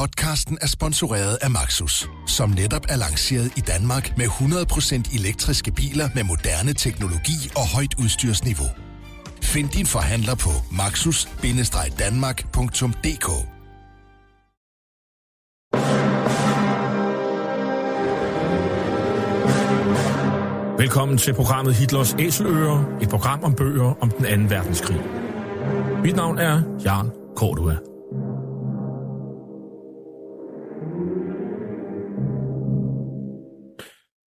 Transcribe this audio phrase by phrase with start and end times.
[0.00, 6.08] Podcasten er sponsoreret af Maxus, som netop er lanceret i Danmark med 100% elektriske biler
[6.14, 8.66] med moderne teknologi og højt udstyrsniveau.
[9.42, 13.28] Find din forhandler på maxus-danmark.dk
[20.78, 25.00] Velkommen til programmet Hitlers Æseløer, et program om bøger om den anden verdenskrig.
[26.02, 27.76] Mit navn er Jan Cordua.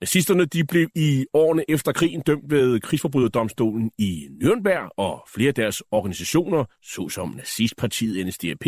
[0.00, 5.54] Nazisterne de blev i årene efter krigen dømt ved krigsforbryderdomstolen i Nürnberg, og flere af
[5.54, 8.66] deres organisationer, såsom nazistpartiet NSDAP,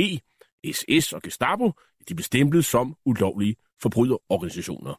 [0.72, 1.72] SS og Gestapo,
[2.08, 4.94] de blev stemplet som ulovlige forbryderorganisationer.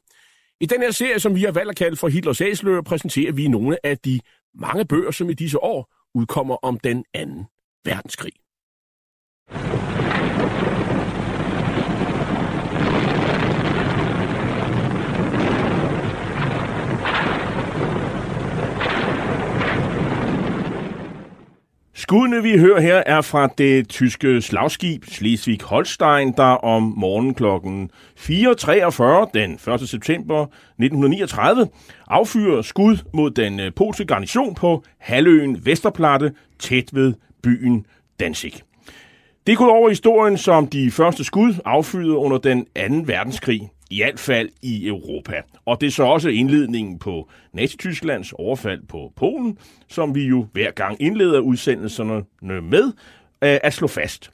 [0.62, 3.48] I den her serie, som vi har valgt at kalde for Hitlers Æsler, præsenterer vi
[3.48, 4.20] nogle af de
[4.56, 7.46] mange bøger, som i disse år udkommer om den anden
[7.86, 8.34] verdenskrig.
[22.00, 27.44] Skuddene, vi hører her, er fra det tyske slagskib Schleswig-Holstein, der om morgenen kl.
[28.20, 29.90] 4.43 den 1.
[29.90, 31.68] september 1939
[32.08, 37.86] affyrer skud mod den øh, polske garnison på halvøen Vesterplatte, tæt ved byen
[38.20, 38.54] Danzig.
[39.48, 42.72] Det går over historien som de første skud affyret under den 2.
[43.06, 45.42] verdenskrig i hvert fald i Europa.
[45.66, 50.72] Og det er så også indledningen på Nazi-Tysklands overfald på Polen, som vi jo hver
[50.72, 52.84] gang indleder udsendelserne med
[53.44, 54.32] øh, at slå fast.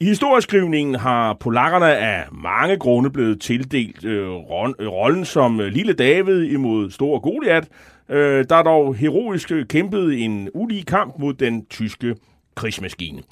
[0.00, 6.42] I historieskrivningen har polakkerne af mange grunde blevet tildelt øh, rollen som øh, lille David
[6.42, 7.68] imod stor Goliat,
[8.08, 12.16] øh, der dog heroisk kæmpede en ulige kamp mod den tyske
[12.54, 13.22] krigsmaskine.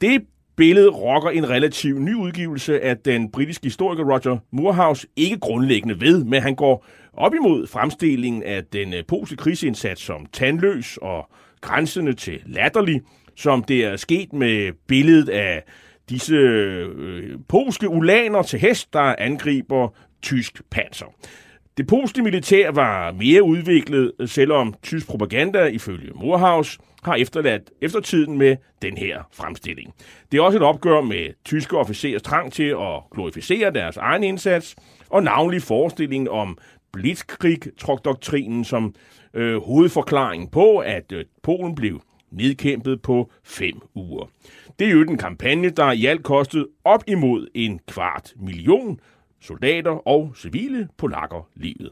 [0.00, 0.22] Det
[0.58, 6.24] billede rokker en relativ ny udgivelse af den britiske historiker Roger Moorhouse ikke grundlæggende ved,
[6.24, 11.28] men han går op imod fremstillingen af den øh, polske krigsindsats som tandløs og
[11.60, 13.00] grænsende til latterlig,
[13.36, 15.62] som det er sket med billedet af
[16.08, 19.88] disse øh, polske ulaner til hest, der angriber
[20.22, 21.14] tysk panser.
[21.76, 28.56] Det polske militær var mere udviklet, selvom tysk propaganda ifølge Moorhouse har efterladt eftertiden med
[28.82, 29.94] den her fremstilling.
[30.32, 34.76] Det er også et opgør med tyske officerers trang til at glorificere deres egen indsats,
[35.10, 36.58] og navnlig forestillingen om
[36.92, 38.94] Blitzkrieg-doktrinen som
[39.34, 44.30] øh, hovedforklaring på, at øh, Polen blev nedkæmpet på fem uger.
[44.78, 49.00] Det er jo en kampagne, der i alt kostede op imod en kvart million
[49.40, 51.90] soldater og civile polakker livet.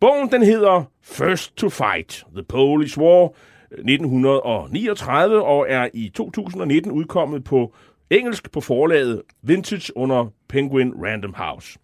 [0.00, 3.32] Bogen den hedder First to Fight, The Polish War,
[3.70, 7.74] 1939 og er i 2019 udkommet på
[8.10, 11.78] engelsk på forlaget Vintage under Penguin Random House.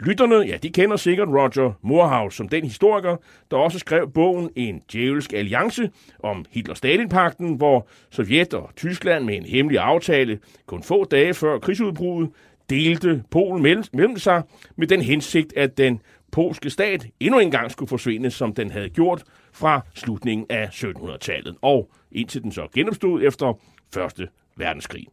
[0.00, 3.16] Lytterne, ja, de kender sikkert Roger Morehouse som den historiker,
[3.50, 5.90] der også skrev bogen En djævelsk alliance
[6.22, 12.30] om Hitler-Stalin-pakten, hvor Sovjet og Tyskland med en hemmelig aftale kun få dage før krigsudbruddet
[12.70, 13.62] delte Polen
[13.92, 14.42] mellem sig
[14.76, 16.00] med den hensigt, at den
[16.32, 21.90] polske stat endnu engang skulle forsvinde, som den havde gjort fra slutningen af 1700-tallet, og
[22.12, 23.58] indtil den så genopstod efter
[23.94, 25.06] Første Verdenskrig.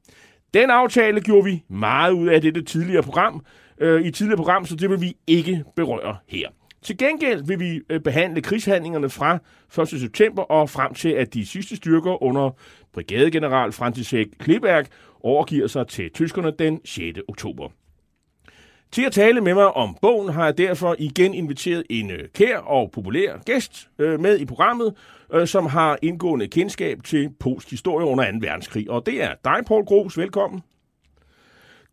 [0.53, 3.45] Den aftale gjorde vi meget ud af det tidligere program,
[3.79, 6.49] øh, i tidligere program, så det vil vi ikke berøre her.
[6.81, 9.39] Til gengæld vil vi øh, behandle krigshandlingerne fra
[9.81, 9.87] 1.
[9.87, 12.51] september og frem til, at de sidste styrker under
[12.93, 14.85] brigadegeneral František Kleberg
[15.21, 17.19] overgiver sig til tyskerne den 6.
[17.27, 17.69] oktober.
[18.91, 22.57] Til at tale med mig om bogen har jeg derfor igen inviteret en øh, kær
[22.57, 24.93] og populær gæst øh, med i programmet,
[25.33, 28.37] øh, som har indgående kendskab til polsk historie under 2.
[28.41, 28.89] verdenskrig.
[28.89, 30.17] Og det er dig, Paul Gros.
[30.17, 30.61] Velkommen.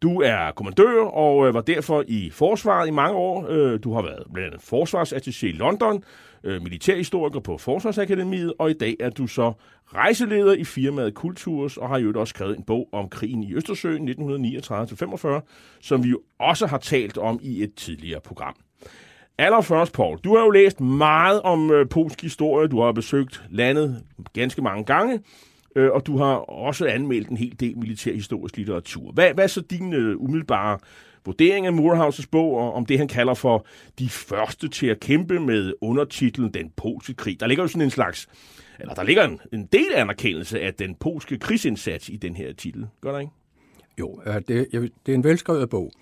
[0.03, 3.47] Du er kommandør og øh, var derfor i forsvaret i mange år.
[3.49, 6.05] Øh, du har været blandt andet forsvarsattaché i London,
[6.45, 9.53] øh, militærhistoriker på Forsvarsakademiet, og i dag er du så
[9.95, 14.09] rejseleder i firmaet Kulturs, og har jo også skrevet en bog om krigen i Østersøen
[14.09, 15.29] 1939-45,
[15.81, 18.55] som vi jo også har talt om i et tidligere program.
[19.39, 22.69] Allerførst, Paul, du har jo læst meget om øh, polsk historie.
[22.69, 24.03] Du har besøgt landet
[24.33, 25.21] ganske mange gange,
[25.77, 29.13] øh, og du har også anmeldt en hel del militærhistorisk litteratur.
[29.13, 30.79] Hvad, hvad er så din øh, umiddelbare
[31.27, 33.67] vurdering af Murhauses bog, og om det, han kalder for
[33.99, 37.41] de første til at kæmpe med undertitlen Den polske krig.
[37.41, 38.29] Der ligger jo sådan en slags,
[38.81, 42.87] eller der ligger en, en del anerkendelse af den polske krigsindsats i den her titel.
[43.01, 43.33] Gør der ikke?
[44.01, 44.49] Jo, det,
[45.07, 45.93] det er en velskrevet bog,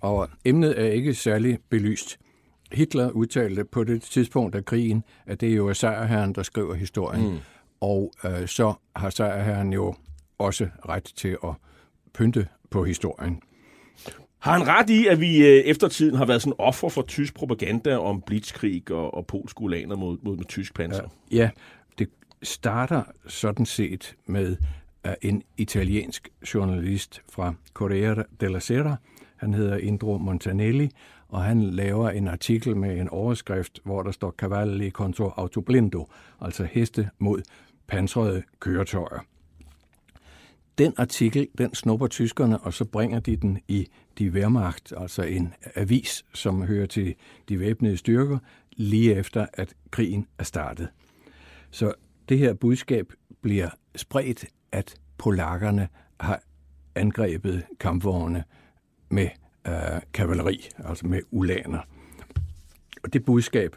[0.00, 2.18] og emnet er ikke særlig belyst.
[2.72, 7.30] Hitler udtalte på det tidspunkt af krigen, at det er jo sejrherren, der skriver historien.
[7.30, 7.38] Mm.
[7.80, 9.94] Og øh, så har sejrherren jo
[10.38, 11.50] også ret til at
[12.14, 13.42] pynte på historien.
[14.38, 17.34] Har han ret i, at vi øh, efter tiden har været sådan offer for tysk
[17.34, 21.04] propaganda om blitzkrig og, og polsk ulaner mod, mod, mod tysk panser?
[21.32, 21.50] Ja,
[22.42, 24.56] starter sådan set med
[25.06, 28.96] uh, en italiensk journalist fra Corriere della Sera.
[29.36, 30.90] Han hedder Indro Montanelli,
[31.28, 36.08] og han laver en artikel med en overskrift, hvor der står Cavalli contro autoblindo,
[36.40, 37.42] altså heste mod
[37.86, 39.20] pansrede køretøjer.
[40.78, 43.88] Den artikel, den snupper tyskerne, og så bringer de den i
[44.18, 47.14] Die Wehrmacht, altså en avis, som hører til
[47.48, 48.38] de væbnede styrker,
[48.72, 50.88] lige efter, at krigen er startet.
[51.70, 51.92] Så
[52.30, 53.12] det her budskab
[53.42, 55.88] bliver spredt, at polakkerne
[56.20, 56.42] har
[56.94, 58.44] angrebet kampvogne
[59.08, 59.28] med
[59.66, 61.80] øh, kavaleri, altså med ulaner.
[63.02, 63.76] Og det budskab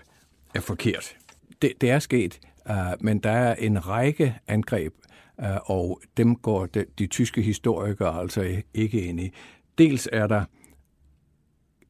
[0.55, 1.17] er forkert.
[1.61, 2.39] Det, det er sket,
[2.69, 4.93] øh, men der er en række angreb,
[5.39, 9.31] øh, og dem går de, de tyske historikere altså ikke ind i.
[9.77, 10.45] Dels er der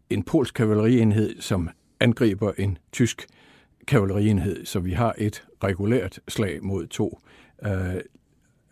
[0.09, 1.69] en polsk kavalerienhed, som
[1.99, 3.27] angriber en tysk
[3.87, 7.19] kavalerienhed, så vi har et regulært slag mod to
[7.65, 7.95] øh,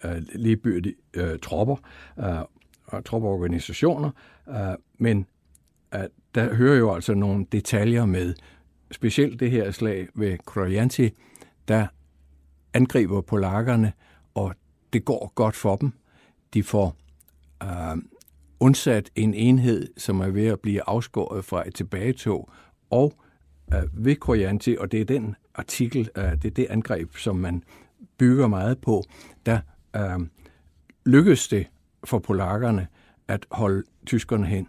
[0.03, 1.75] øh, ligebyrdige øh, tropper
[2.19, 2.41] øh,
[2.85, 4.11] og troppeorganisationer,
[4.49, 4.55] øh,
[4.97, 5.25] men
[5.95, 6.03] øh,
[6.35, 8.33] der hører jo altså nogle detaljer med.
[8.91, 11.09] Specielt det her slag ved Krojanti,
[11.67, 11.87] der
[12.73, 13.93] angriber polakkerne,
[14.33, 14.55] og
[14.93, 15.91] det går godt for dem.
[16.53, 16.95] De får
[17.63, 17.97] øh,
[18.59, 22.51] undsat en enhed, som er ved at blive afskåret fra et tilbagetog,
[22.89, 23.13] og
[23.73, 27.63] øh, ved Krojanti, og det er den artikel, øh, det er det angreb, som man
[28.17, 29.03] bygger meget på,
[29.45, 29.59] der
[29.95, 30.19] øh,
[31.05, 31.67] lykkedes det
[32.03, 32.87] for polakkerne
[33.27, 34.67] at holde tyskerne hen.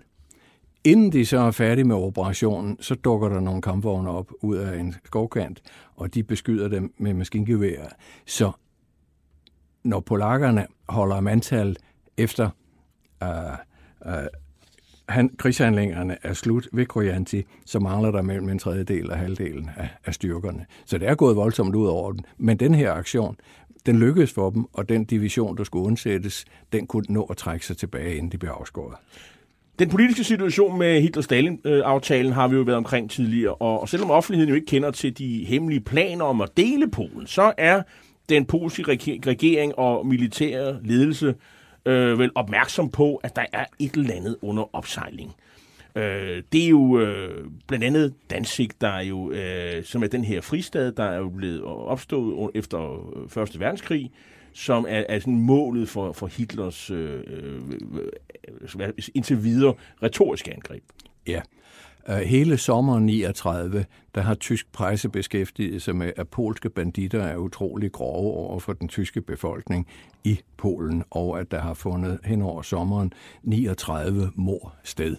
[0.84, 4.78] Inden de så er færdige med operationen, så dukker der nogle kampvogne op ud af
[4.78, 5.62] en skovkant,
[5.96, 7.88] og de beskyder dem med maskingeværer.
[8.26, 8.52] Så
[9.84, 11.76] når polakkerne holder mantal
[12.16, 12.50] efter
[13.22, 13.28] øh,
[14.06, 14.26] øh,
[15.12, 19.88] han, krigshandlingerne er slut ved Krojanti, så mangler der mellem en tredjedel og halvdelen af,
[20.04, 20.66] af styrkerne.
[20.86, 22.24] Så det er gået voldsomt ud over den.
[22.38, 23.36] Men den her aktion,
[23.86, 27.66] den lykkedes for dem, og den division, der skulle undsættes, den kunne nå at trække
[27.66, 28.96] sig tilbage, inden de blev afskåret.
[29.78, 34.54] Den politiske situation med Hitler-Stalin-aftalen har vi jo været omkring tidligere, og selvom offentligheden jo
[34.54, 37.82] ikke kender til de hemmelige planer om at dele Polen, så er
[38.28, 38.82] den polske
[39.26, 41.34] regering og militære ledelse
[41.86, 45.34] øh, vel opmærksom på, at der er et eller andet under opsejling.
[45.96, 50.24] Øh, det er jo øh, blandt andet Danzig, der er jo, øh, som er den
[50.24, 54.10] her fristad, der er jo blevet opstået efter øh, Første Verdenskrig,
[54.52, 57.60] som er, er sådan målet for, for Hitlers øh, øh,
[58.78, 60.82] øh indtil videre retoriske angreb.
[61.26, 61.40] Ja.
[62.08, 63.84] Hele sommeren 39,
[64.14, 68.72] der har tysk presse beskæftiget sig med, at polske banditter er utrolig grove over for
[68.72, 69.86] den tyske befolkning
[70.24, 73.12] i Polen, og at der har fundet hen over sommeren
[73.42, 75.16] 39 mor sted.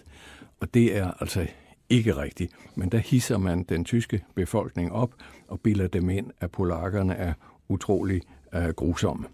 [0.60, 1.46] Og det er altså
[1.88, 5.14] ikke rigtigt, men der hisser man den tyske befolkning op
[5.48, 7.32] og bilder dem ind, at polakkerne er
[7.68, 8.20] utrolig
[8.56, 9.26] uh, grusomme.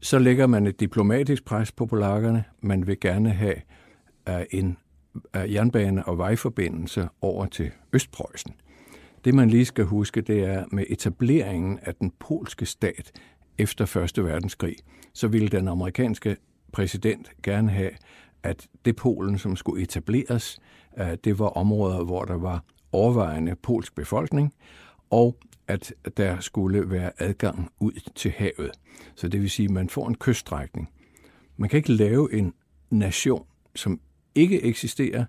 [0.00, 2.44] Så lægger man et diplomatisk pres på polakkerne.
[2.60, 3.56] Man vil gerne have
[4.30, 4.76] uh, en
[5.34, 8.54] jernbane- og vejforbindelse over til Østpreussen.
[9.24, 13.12] Det man lige skal huske, det er med etableringen af den polske stat
[13.58, 14.24] efter 1.
[14.24, 14.76] verdenskrig,
[15.12, 16.36] så ville den amerikanske
[16.72, 17.90] præsident gerne have,
[18.42, 20.58] at det Polen, som skulle etableres,
[21.24, 24.54] det var områder, hvor der var overvejende polsk befolkning,
[25.10, 25.36] og
[25.68, 28.70] at der skulle være adgang ud til havet.
[29.14, 30.88] Så det vil sige, at man får en kyststrækning.
[31.56, 32.54] Man kan ikke lave en
[32.90, 34.00] nation, som
[34.34, 35.24] ikke eksisterer,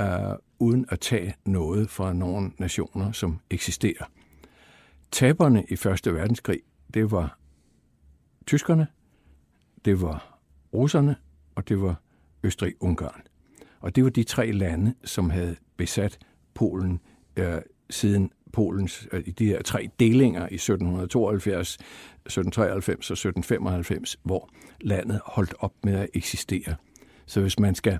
[0.00, 4.04] øh, uden at tage noget fra nogle nationer, som eksisterer.
[5.10, 6.60] Taberne i Første Verdenskrig,
[6.94, 7.38] det var
[8.46, 8.86] tyskerne,
[9.84, 10.38] det var
[10.74, 11.16] russerne,
[11.54, 12.02] og det var
[12.42, 13.22] Østrig-Ungarn.
[13.80, 16.18] Og det var de tre lande, som havde besat
[16.54, 17.00] Polen
[17.36, 17.58] øh,
[17.90, 24.50] siden Polens, øh, de her tre delinger i 1772, 1793 og 1795, hvor
[24.80, 26.74] landet holdt op med at eksistere.
[27.26, 27.98] Så hvis man skal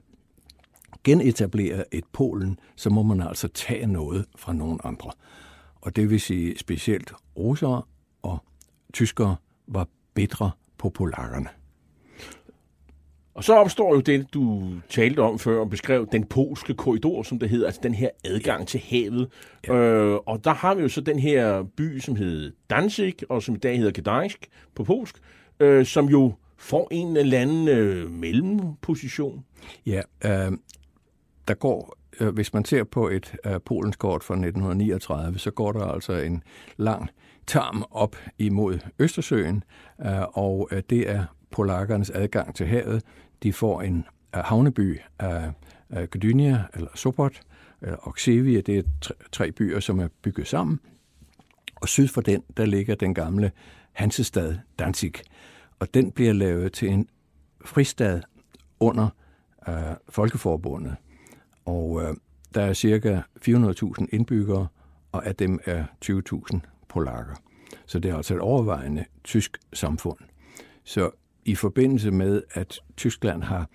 [1.05, 5.11] genetablere et Polen, så må man altså tage noget fra nogle andre.
[5.81, 7.83] Og det vil sige specielt russere
[8.23, 8.39] og
[8.93, 11.49] tyskere var bedre på polakkerne.
[13.35, 17.39] Og så opstår jo det, du talte om før og beskrev, den polske korridor, som
[17.39, 19.29] det hedder, altså den her adgang til havet.
[19.69, 19.75] Ja.
[19.75, 23.55] Øh, og der har vi jo så den her by, som hedder Danzig, og som
[23.55, 25.17] i dag hedder Gdansk på polsk,
[25.61, 29.45] øh, som jo får en eller anden øh, mellemposition.
[29.87, 30.53] Ja, øh,
[31.49, 35.73] der går, øh, hvis man ser på et øh, Polens kort fra 1939, så går
[35.73, 36.43] der altså en
[36.77, 37.11] lang
[37.47, 39.65] tarm op imod Østersøen,
[40.01, 43.03] øh, og øh, det er polakkernes adgang til havet.
[43.43, 44.05] De får en
[44.37, 45.53] øh, havneby af
[45.91, 47.41] øh, Gdynia, eller Sopot,
[47.83, 48.61] eller øh, Oksevia.
[48.61, 50.81] Det er tre, tre byer, som er bygget sammen.
[51.77, 53.53] Og syd for den, der ligger den gamle
[53.93, 55.13] Hansestad Danzig.
[55.79, 57.09] Og den bliver lavet til en
[57.65, 58.21] fristad
[58.81, 59.09] under
[59.69, 59.75] øh,
[60.09, 60.97] Folkeforbundet.
[61.69, 62.17] Og øh,
[62.55, 64.67] der er cirka 400.000 indbyggere,
[65.13, 66.59] og af dem er 20.000
[66.89, 67.35] polakker.
[67.87, 70.19] Så det er altså et overvejende tysk samfund.
[70.85, 71.11] Så
[71.45, 73.69] i forbindelse med, at Tyskland har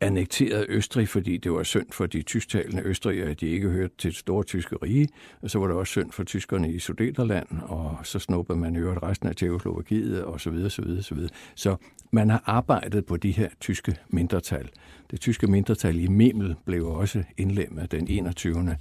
[0.00, 4.10] annekterede Østrig, fordi det var synd for de tysktalende Østrig, at de ikke hørte til
[4.10, 5.08] det store tyske rige,
[5.42, 8.78] og så var det også synd for tyskerne i Sudeterland, og så snuppede man i
[8.78, 11.30] resten af Tjekoslovakiet, og så videre, så videre, så videre.
[11.54, 11.76] Så
[12.10, 14.68] man har arbejdet på de her tyske mindretal.
[15.10, 18.76] Det tyske mindretal i Memel blev også indlemmet den 21.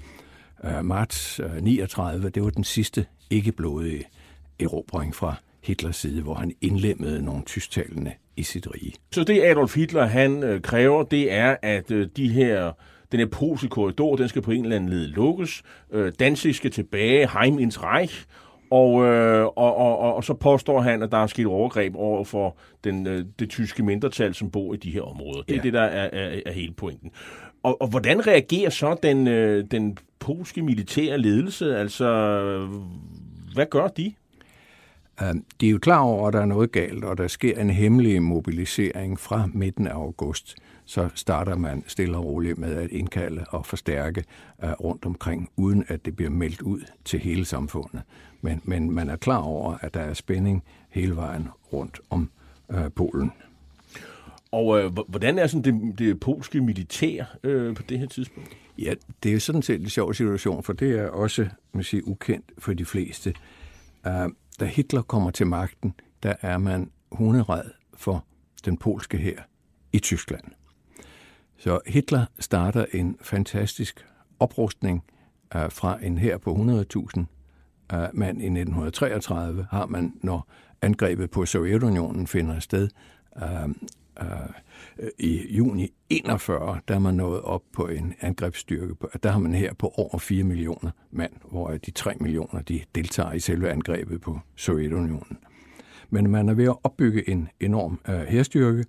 [0.64, 2.30] Øh, marts øh, 39.
[2.30, 4.04] Det var den sidste ikke-blodige
[4.60, 8.94] erobring fra Hitlers side, hvor han indlemmede nogle tysktalende i sit rige.
[9.12, 12.72] Så det Adolf Hitler han øh, kræver, det er, at øh, de her
[13.12, 15.64] den her polske korridor, den skal på en eller anden led lukkes.
[15.92, 18.26] Øh, Danzig skal tilbage, Heim ins Reich,
[18.72, 22.24] og, øh, og, og, og, og så påstår han, at der er sket overgreb over
[22.24, 25.42] for den, øh, det tyske mindretal, som bor i de her områder.
[25.42, 25.62] Det er ja.
[25.62, 27.12] det, der er, er, er hele pointen.
[27.64, 31.78] Og, og hvordan reagerer så den, øh, den polske militære ledelse?
[31.78, 32.08] Altså,
[33.54, 34.14] hvad gør de?
[35.24, 37.70] Øhm, de er jo klar over, at der er noget galt, og der sker en
[37.70, 40.56] hemmelig mobilisering fra midten af august.
[40.86, 44.24] Så starter man stille og roligt med at indkalde og forstærke
[44.64, 48.02] uh, rundt omkring, uden at det bliver meldt ud til hele samfundet.
[48.42, 52.30] Men, men man er klar over, at der er spænding hele vejen rundt om
[52.70, 53.32] uh, Polen.
[54.52, 58.58] Og øh, hvordan er sådan det, det polske militær øh, på det her tidspunkt?
[58.78, 62.46] Ja, det er sådan set en sjov situation, for det er også man siger, ukendt
[62.58, 63.34] for de fleste.
[64.06, 68.26] Uh, da Hitler kommer til magten, der er man hunderad for
[68.66, 69.42] den polske her
[69.94, 70.44] i Tyskland.
[71.58, 74.06] Så Hitler starter en fantastisk
[74.40, 75.04] oprustning
[75.56, 77.26] uh, fra en her på 100.000 uh,
[78.14, 80.52] mand i 1933 har man, når
[80.82, 82.90] angrebet på Sovjetunionen finder sted
[83.36, 83.70] uh,
[84.22, 84.28] Øh,
[85.00, 88.96] øh, i juni 41, der er man nået op på en angrebsstyrke.
[89.24, 93.32] Der har man her på over 4 millioner mand, hvor de 3 millioner de deltager
[93.32, 95.38] i selve angrebet på Sovjetunionen.
[96.10, 98.86] Men man er ved at opbygge en enorm øh, hærstyrke, herstyrke,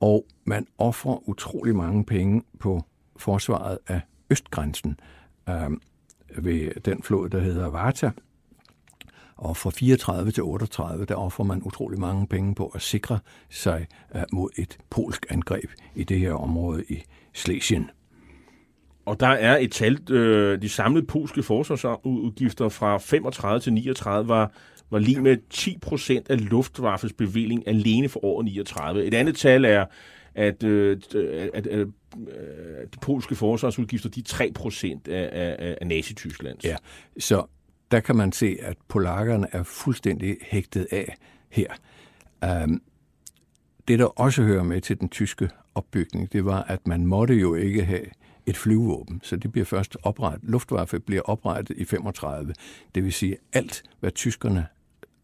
[0.00, 2.82] og man offrer utrolig mange penge på
[3.16, 5.00] forsvaret af østgrænsen
[5.48, 5.72] uh,
[6.44, 8.10] ved den flod, der hedder Varta,
[9.36, 13.18] og fra 34 til 38, der offrer man utrolig mange penge på at sikre
[13.50, 17.90] sig uh, mod et polsk angreb i det her område i Slesien.
[19.06, 24.52] Og der er et tal, øh, de samlede polske forsvarsudgifter fra 35 til 39 var,
[24.90, 29.04] var lige med 10 procent af Luftwaffes bevilling alene for året 39.
[29.04, 29.84] Et andet tal er,
[30.34, 31.00] at, øh,
[31.54, 31.86] at, at, at
[32.94, 36.64] de polske forsvarsudgifter de er 3 procent af, af, af Nazi-Tysklands.
[36.64, 36.76] Ja,
[37.18, 37.42] så
[37.94, 41.16] der kan man se, at polakkerne er fuldstændig hægtet af
[41.48, 41.72] her.
[42.64, 42.82] Um,
[43.88, 47.54] det, der også hører med til den tyske opbygning, det var, at man måtte jo
[47.54, 48.04] ikke have
[48.46, 50.50] et flyvåben, så det bliver først oprettet.
[50.50, 52.54] Luftwaffe bliver oprettet i 35.
[52.94, 54.66] Det vil sige, alt, hvad tyskerne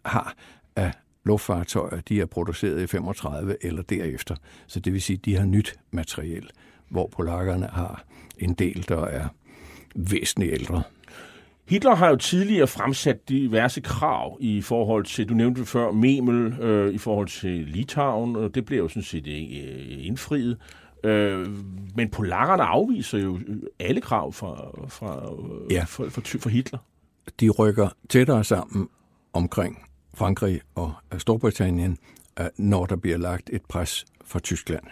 [0.04, 0.34] har
[0.76, 0.92] af
[1.24, 4.36] luftfartøjer, de er produceret i 35 eller derefter.
[4.66, 6.50] Så det vil sige, de har nyt materiel,
[6.88, 8.04] hvor polakkerne har
[8.38, 9.28] en del, der er
[9.94, 10.82] væsentligt ældre.
[11.68, 16.94] Hitler har jo tidligere fremsat diverse krav i forhold til, du nævnte før, Memel, øh,
[16.94, 20.58] i forhold til Litauen, og det bliver jo sådan set øh, indfriet.
[21.04, 21.46] Øh,
[21.94, 23.38] men polakkerne afviser jo
[23.78, 25.32] alle krav fra, fra,
[25.70, 25.84] ja.
[25.84, 26.78] for, for, for Hitler.
[27.40, 28.88] De rykker tættere sammen
[29.32, 29.78] omkring
[30.14, 31.98] Frankrig og Storbritannien,
[32.40, 34.84] øh, når der bliver lagt et pres fra Tyskland.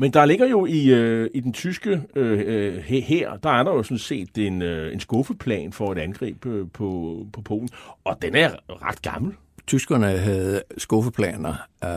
[0.00, 3.72] Men der ligger jo i, øh, i den tyske øh, øh her, der er der
[3.72, 7.68] jo sådan set en, øh, en skuffeplan for et angreb øh, på, på Polen,
[8.04, 9.34] og den er ret gammel.
[9.66, 11.90] Tyskerne havde skuffeplaner øh,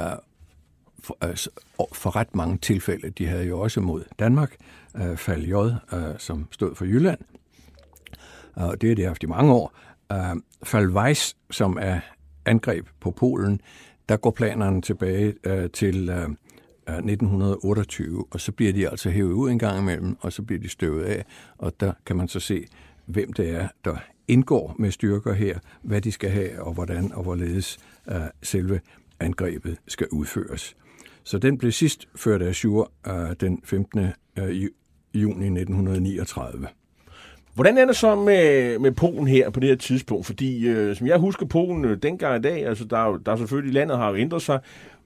[1.03, 1.50] for, altså,
[1.93, 3.10] for ret mange tilfælde.
[3.10, 4.55] De havde jo også mod Danmark,
[4.96, 5.74] øh, Fal J, øh,
[6.17, 7.20] som stod for Jylland,
[8.53, 9.74] og det har de haft i mange år.
[10.12, 12.00] Øh, Fal Weiss, som er
[12.46, 13.62] angreb på Polen,
[14.10, 16.29] der går planerne tilbage øh, til øh,
[16.98, 20.70] 1928, og så bliver de altså hævet ud en gang imellem, og så bliver de
[20.70, 21.26] støvet af,
[21.58, 22.66] og der kan man så se,
[23.06, 23.96] hvem det er, der
[24.28, 28.80] indgår med styrker her, hvad de skal have, og hvordan og hvorledes uh, selve
[29.20, 30.76] angrebet skal udføres.
[31.24, 34.00] Så den blev sidst ført af Sjur uh, øh, den 15.
[34.00, 34.08] Uh,
[34.38, 34.70] øh,
[35.14, 36.68] juni 1939.
[37.54, 40.26] Hvordan er det så med, med Polen her på det her tidspunkt?
[40.26, 43.74] Fordi, øh, som jeg husker Polen øh, dengang i dag, altså der, der er selvfølgelig,
[43.74, 44.60] landet har jo ændret sig,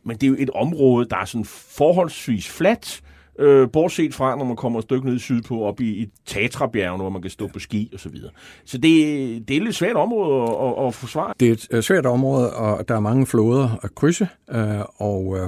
[0.05, 3.01] men det er jo et område, der er sådan forholdsvis fladt,
[3.39, 7.09] øh, bortset fra, når man kommer et stykke ned sydpå, op i, i Tatrabjergene, hvor
[7.09, 8.31] man kan stå på ski og så videre.
[8.65, 8.93] Så det,
[9.47, 11.33] det er et lidt svært område at, at, at forsvare.
[11.39, 15.37] Det er et øh, svært område, og der er mange floder at krydse, øh, og
[15.37, 15.47] øh,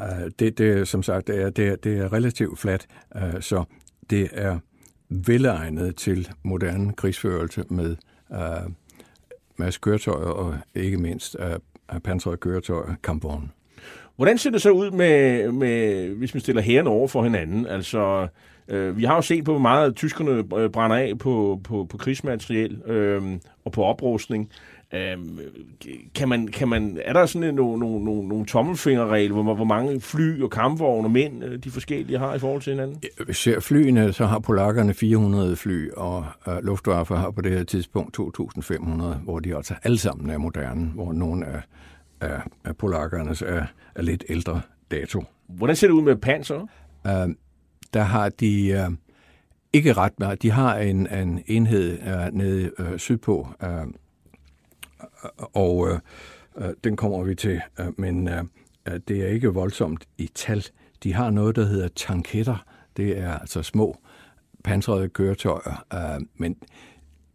[0.00, 3.64] øh, det, det, som sagt, det er, det er, det er relativt fladt, øh, så
[4.10, 4.58] det er
[5.08, 7.96] velegnet til moderne krigsførelse med
[8.32, 8.38] øh,
[9.56, 13.48] masse køretøjer og ikke mindst øh, pansrede køretøjer, kampvogne.
[14.18, 17.66] Hvordan ser det så ud med, med hvis man stiller herren over for hinanden?
[17.66, 18.28] Altså,
[18.68, 21.96] øh, vi har jo set på, hvor meget tyskerne øh, brænder af på, på, på
[21.96, 23.22] krigsmateriel øh,
[23.64, 24.50] og på oprustning.
[24.94, 25.16] Øh,
[26.14, 29.64] kan man, kan man, er der sådan nogle, no, no, no, no tommelfingerregel, hvor, hvor
[29.64, 33.02] mange fly og kampvogne og mænd øh, de forskellige har i forhold til hinanden?
[33.24, 37.64] Hvis ser flyene, så har polakkerne 400 fly, og uh, Luftwaffe har på det her
[37.64, 41.60] tidspunkt 2.500, hvor de altså alle sammen er moderne, hvor nogle er
[42.20, 44.60] af, af polakkernes er, er lidt ældre
[44.90, 45.24] dato.
[45.46, 46.60] Hvordan ser det ud med panser?
[47.04, 47.34] Uh,
[47.94, 48.84] der har de...
[48.88, 48.94] Uh,
[49.72, 50.42] ikke ret meget.
[50.42, 53.92] De har en, en enhed uh, nede uh, sydpå, uh,
[55.38, 55.98] og øh,
[56.56, 58.44] øh, den kommer vi til, øh, men øh,
[59.08, 60.66] det er ikke voldsomt i tal.
[61.02, 62.64] De har noget, der hedder tanketter.
[62.96, 63.98] Det er altså små
[64.64, 66.56] pansrede køretøjer, øh, men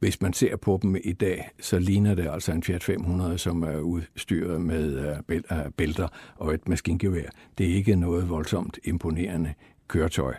[0.03, 3.63] hvis man ser på dem i dag, så ligner det altså en Fiat 500, som
[3.63, 7.29] er udstyret med øh, øh, bælter og et maskingevær.
[7.57, 9.53] Det er ikke noget voldsomt imponerende
[9.88, 10.33] køretøj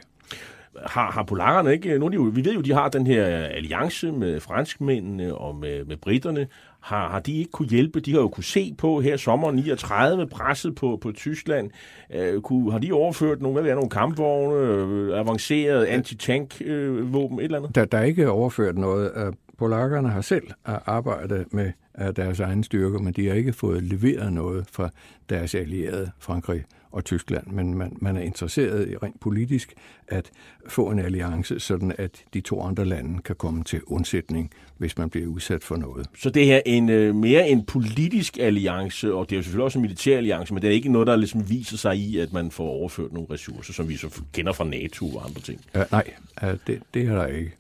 [0.87, 4.41] har, har polakkerne ikke, nogle de, vi ved jo, de har den her alliance med
[4.41, 6.47] franskmændene og med, med britterne,
[6.81, 8.01] har, har de ikke kunne hjælpe?
[8.01, 11.71] De har jo kunne se på her sommer 39 presset på, på Tyskland.
[12.15, 17.59] Uh, kunne, har de overført nogle, hvad er, nogle kampvogne, øh, avanceret anti-tank-våben, et eller
[17.59, 17.75] andet?
[17.75, 19.35] Der, der er ikke overført noget.
[19.59, 21.73] Polakkerne har selv arbejdet med
[22.17, 24.91] deres egen styrker, men de har ikke fået leveret noget fra
[25.29, 29.75] deres allierede Frankrig og Tyskland, men man, man er interesseret i rent politisk
[30.09, 30.31] at
[30.69, 35.11] få en alliance, sådan at de to andre lande kan komme til undsætning, hvis man
[35.11, 36.07] bliver udsat for noget.
[36.19, 39.65] Så det her er en, øh, mere en politisk alliance, og det er jo selvfølgelig
[39.65, 42.33] også en militær alliance, men det er ikke noget, der ligesom viser sig i, at
[42.33, 45.61] man får overført nogle ressourcer, som vi så kender fra NATO og andre ting?
[45.75, 46.11] Uh, nej,
[46.43, 47.53] uh, det, det er der ikke.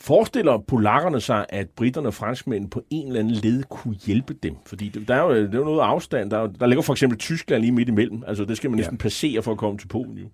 [0.00, 4.54] Forestiller polakkerne sig, at britterne og franskmænd på en eller anden led kunne hjælpe dem?
[4.66, 6.30] Fordi der er jo, der er jo noget afstand.
[6.30, 8.22] Der, der ligger for eksempel Tyskland lige midt imellem.
[8.26, 9.02] Altså det skal man næsten ja.
[9.02, 10.28] passere for at komme til Polen jo.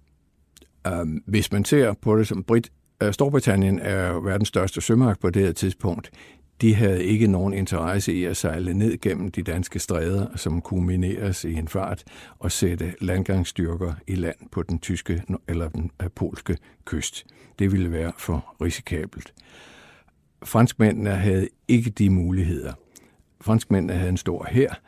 [0.91, 2.71] Um, hvis man ser på det som Brit,
[3.05, 6.11] uh, Storbritannien er verdens største sømagt på det her tidspunkt.
[6.61, 10.87] De havde ikke nogen interesse i at sejle ned gennem de danske stræder, som kunne
[10.87, 12.05] mineres i en fart,
[12.39, 17.27] og sætte landgangsstyrker i land på den tyske eller den øh, polske kyst.
[17.59, 19.35] Det ville være for risikabelt.
[20.45, 22.73] Franskmændene havde ikke de muligheder.
[23.41, 24.81] Franskmændene havde en stor hær,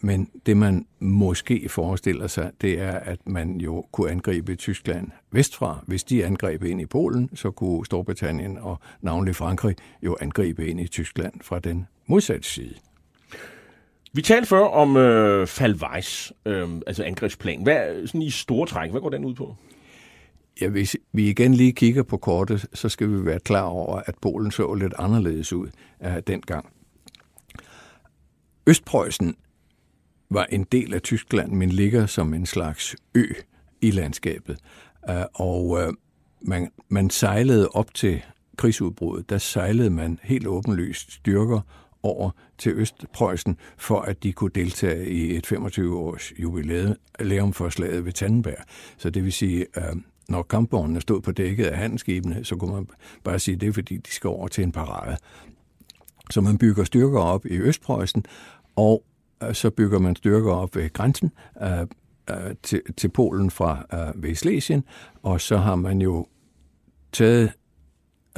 [0.00, 5.84] men det man måske forestiller sig, det er, at man jo kunne angribe Tyskland vestfra.
[5.86, 10.80] Hvis de angreb ind i Polen, så kunne Storbritannien og navnlig Frankrig jo angribe ind
[10.80, 12.74] i Tyskland fra den modsatte side.
[14.12, 17.62] Vi talte før om øh, Falweis, øh, altså angrebsplan.
[17.62, 19.56] Hvad, sådan i store træk, hvad går den ud på?
[20.60, 24.14] Ja, hvis vi igen lige kigger på kortet, så skal vi være klar over, at
[24.22, 25.68] Polen så lidt anderledes ud
[26.00, 26.72] af dengang.
[28.66, 29.36] Østpreussen
[30.30, 33.24] var en del af Tyskland, men ligger som en slags ø
[33.80, 34.58] i landskabet.
[35.10, 35.92] Øh, og øh,
[36.40, 38.22] man, man sejlede op til
[38.56, 41.60] krigsudbruddet, der sejlede man helt åbenlyst styrker
[42.02, 48.12] over til Østpreussen, for at de kunne deltage i et 25-års jubilæum for slaget ved
[48.12, 48.64] Tannenberg.
[48.96, 49.96] Så det vil sige, øh,
[50.28, 52.88] når kampvognene stod på dækket af handelsskibene, så kunne man
[53.24, 55.16] bare sige, at det er fordi, de skal over til en parade.
[56.30, 58.24] Så man bygger styrker op i Østpreussen,
[58.76, 59.04] og
[59.42, 61.80] Øh, så bygger man styrker op ved grænsen øh,
[62.30, 64.84] øh til, til Polen fra øh, Vestlæsien,
[65.22, 66.26] og så har man jo
[67.12, 67.52] taget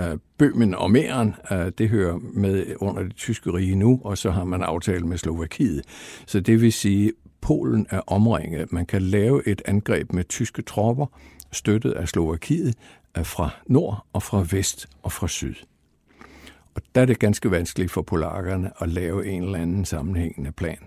[0.01, 4.31] øh, Bøhmen og Mæren, øh, det hører med under det tyske rige nu, og så
[4.31, 5.83] har man aftalt med Slovakiet.
[6.27, 8.73] Så det vil sige, Polen er omringet.
[8.73, 11.07] Man kan lave et angreb med tyske tropper,
[11.53, 12.75] støttet af Slovakiet,
[13.19, 15.55] øh, fra nord og fra vest og fra syd.
[16.75, 20.79] Og der er det ganske vanskeligt for polakkerne at lave en eller anden sammenhængende plan,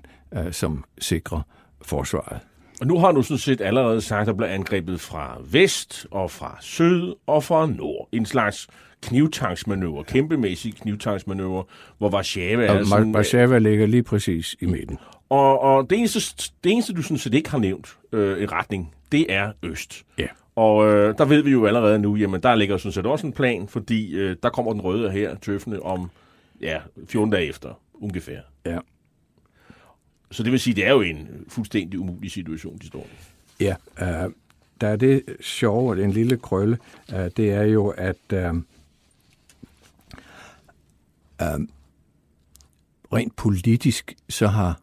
[0.51, 1.41] som sikrer
[1.81, 2.39] forsvaret.
[2.81, 6.31] Og nu har du sådan set allerede sagt, at der blev angrebet fra vest og
[6.31, 8.09] fra syd og fra nord.
[8.11, 8.67] En slags
[9.03, 11.63] knivtangsmanøvre, kæmpemæssig knivtangsmanøvre,
[11.97, 13.15] hvor Warszawa er sådan...
[13.15, 14.97] Warszawa ligger lige præcis i midten.
[15.29, 18.93] Og, og det, eneste, det eneste, du sådan set ikke har nævnt øh, i retning,
[19.11, 20.03] det er øst.
[20.19, 20.27] Ja.
[20.61, 23.33] Og øh, der ved vi jo allerede nu, jamen der ligger sådan set også en
[23.33, 26.09] plan, fordi øh, der kommer den røde her, tøffende, om
[26.61, 28.39] ja, 14 dage efter, ungefær.
[28.65, 28.79] Ja.
[30.31, 33.07] Så det vil sige, det er jo en fuldstændig umulig situation, de står
[33.59, 33.63] i.
[33.63, 34.31] Ja, øh,
[34.81, 36.77] der er det sjove, den lille krølle,
[37.13, 38.53] øh, det er jo, at øh,
[41.41, 41.59] øh,
[43.13, 44.79] rent politisk, så har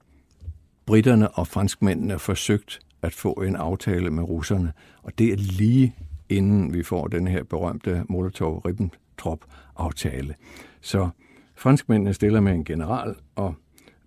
[0.86, 5.94] britterne og franskmændene forsøgt at få en aftale med russerne, og det er lige
[6.28, 10.34] inden vi får den her berømte Molotov-Ribbentrop-aftale.
[10.80, 11.08] Så
[11.56, 13.54] franskmændene stiller med en general, og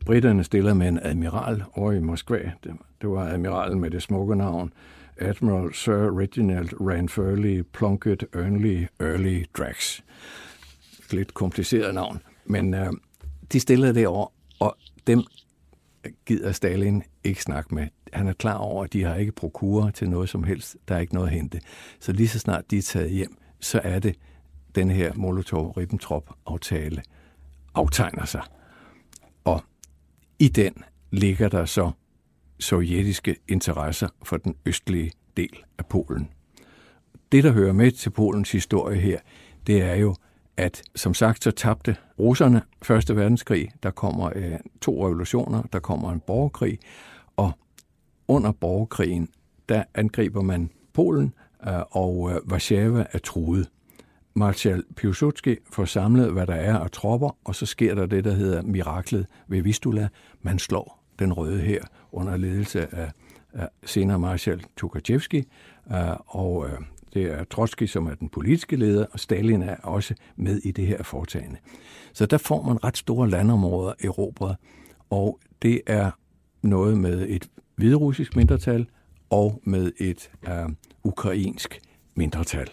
[0.05, 2.51] britterne stiller med en admiral over i Moskva.
[2.63, 2.73] Det,
[3.09, 4.73] var admiralen med det smukke navn.
[5.17, 10.01] Admiral Sir Reginald Ranfurly Plunkett Early Early Drax.
[11.11, 12.19] Lidt kompliceret navn.
[12.45, 12.91] Men øh,
[13.53, 14.27] de stillede det over,
[14.59, 14.77] og
[15.07, 15.23] dem
[16.25, 17.87] gider Stalin ikke snakke med.
[18.13, 20.77] Han er klar over, at de har ikke prokurer til noget som helst.
[20.87, 21.61] Der er ikke noget at hente.
[21.99, 24.15] Så lige så snart de er taget hjem, så er det
[24.75, 27.01] den her Molotov-Ribbentrop-aftale
[27.73, 28.41] aftegner sig.
[29.43, 29.63] Og
[30.39, 30.73] i den
[31.11, 31.91] ligger der så
[32.59, 36.29] sovjetiske interesser for den østlige del af Polen.
[37.31, 39.19] Det, der hører med til Polens historie her,
[39.67, 40.15] det er jo,
[40.61, 43.69] at som sagt så tabte russerne Første Verdenskrig.
[43.83, 46.79] Der kommer øh, to revolutioner, der kommer en borgerkrig,
[47.37, 47.51] og
[48.27, 49.29] under borgerkrigen,
[49.69, 51.33] der angriber man Polen,
[51.67, 53.69] øh, og øh, Warszawa er truet.
[54.33, 58.33] Marshal Piłsudski får samlet, hvad der er af tropper, og så sker der det, der
[58.33, 60.07] hedder miraklet ved Vistula.
[60.41, 63.11] Man slår den røde her under ledelse af,
[63.53, 65.43] af senere Marshal Tukhachevski,
[65.91, 65.97] øh,
[66.27, 66.77] og øh,
[67.13, 70.87] det er Trotsky, som er den politiske leder, og Stalin er også med i det
[70.87, 71.57] her foretagende.
[72.13, 74.55] Så der får man ret store landområder erobret,
[75.09, 76.11] og det er
[76.61, 78.87] noget med et hviderussisk mindretal
[79.29, 80.69] og med et øh,
[81.03, 81.81] ukrainsk
[82.15, 82.67] mindretal.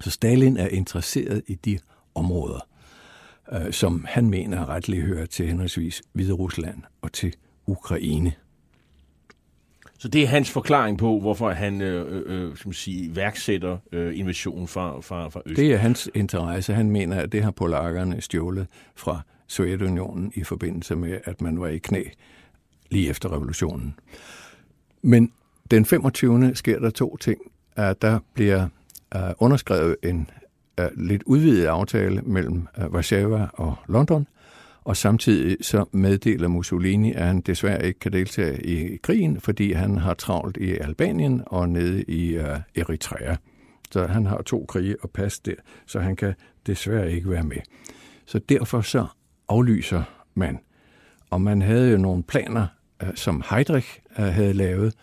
[0.00, 1.78] Så Stalin er interesseret i de
[2.14, 2.68] områder,
[3.52, 7.34] øh, som han mener retligt hører til henholdsvis Hviderusland og til
[7.66, 8.32] Ukraine.
[10.02, 13.78] Så det er hans forklaring på, hvorfor han øh, øh, øh man som sige, værksætter
[13.92, 15.56] øh, invasionen fra, fra, fra Øst.
[15.56, 16.74] Det er hans interesse.
[16.74, 21.68] Han mener, at det har polakkerne stjålet fra Sovjetunionen i forbindelse med, at man var
[21.68, 22.04] i knæ
[22.90, 23.94] lige efter revolutionen.
[25.02, 25.32] Men
[25.70, 26.54] den 25.
[26.54, 27.38] sker der to ting.
[27.76, 28.68] At der bliver
[29.14, 30.30] uh, underskrevet en
[30.80, 34.26] uh, lidt udvidet aftale mellem uh, Warszawa og London,
[34.84, 39.96] og samtidig så meddeler Mussolini, at han desværre ikke kan deltage i krigen, fordi han
[39.96, 43.36] har travlt i Albanien og nede i uh, Eritrea.
[43.90, 45.54] Så han har to krige at passe der,
[45.86, 46.34] så han kan
[46.66, 47.56] desværre ikke være med.
[48.26, 49.06] Så derfor så
[49.48, 50.02] aflyser
[50.34, 50.58] man.
[51.30, 52.66] Og man havde jo nogle planer,
[53.02, 54.94] uh, som Heydrich uh, havde lavet,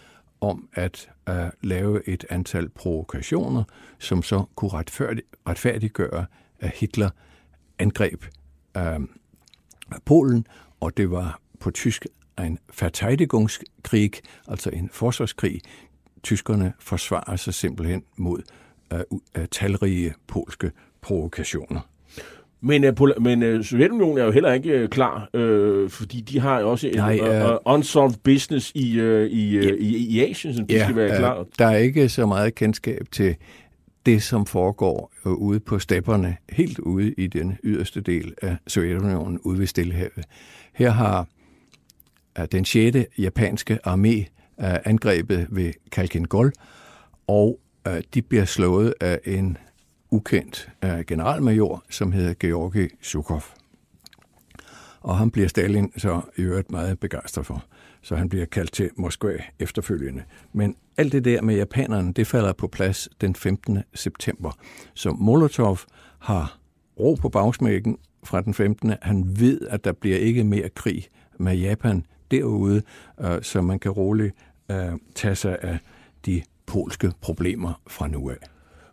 [0.41, 3.63] om at uh, lave et antal provokationer,
[3.99, 6.25] som så kunne retfærdig, retfærdiggøre,
[6.59, 7.09] at Hitler
[7.79, 8.25] angreb
[8.77, 9.03] uh,
[10.05, 10.45] Polen,
[10.79, 12.05] og det var på tysk
[12.39, 14.11] en Verteidigungskrig,
[14.47, 15.61] altså en forsvarskrig.
[16.23, 18.41] Tyskerne forsvarer sig simpelthen mod
[18.93, 20.71] uh, uh, talrige polske
[21.01, 21.79] provokationer.
[22.61, 26.59] Men, uh, men uh, Sovjetunionen er jo heller ikke uh, klar, uh, fordi de har
[26.59, 30.53] jo også en Nej, uh, uh, unsolved business i, uh, i, uh, i, i Asien,
[30.55, 31.39] som de ja, skal være klar.
[31.39, 33.35] Uh, der er ikke så meget kendskab til
[34.05, 39.39] det, som foregår øh, ude på stepperne, helt ude i den yderste del af Sovjetunionen,
[39.39, 40.25] ude ved Stillehavet.
[40.73, 41.27] Her har
[42.51, 42.97] den 6.
[43.17, 44.17] japanske armé
[44.65, 46.53] øh, angrebet ved Kalkingol,
[47.27, 49.57] og øh, de bliver slået af en
[50.11, 50.69] ukendt
[51.07, 53.43] generalmajor, som hedder Georgi Zhukov.
[55.01, 57.65] Og han bliver Stalin så i øvrigt meget begejstret for.
[58.01, 60.23] Så han bliver kaldt til Moskva efterfølgende.
[60.53, 63.79] Men alt det der med japanerne, det falder på plads den 15.
[63.93, 64.51] september.
[64.93, 65.79] Så Molotov
[66.19, 66.57] har
[66.99, 68.93] ro på bagsmækken fra den 15.
[69.01, 71.07] Han ved, at der bliver ikke mere krig
[71.37, 72.81] med Japan derude,
[73.21, 74.35] øh, så man kan roligt
[74.71, 74.77] øh,
[75.15, 75.77] tage sig af
[76.25, 78.35] de polske problemer fra nu af.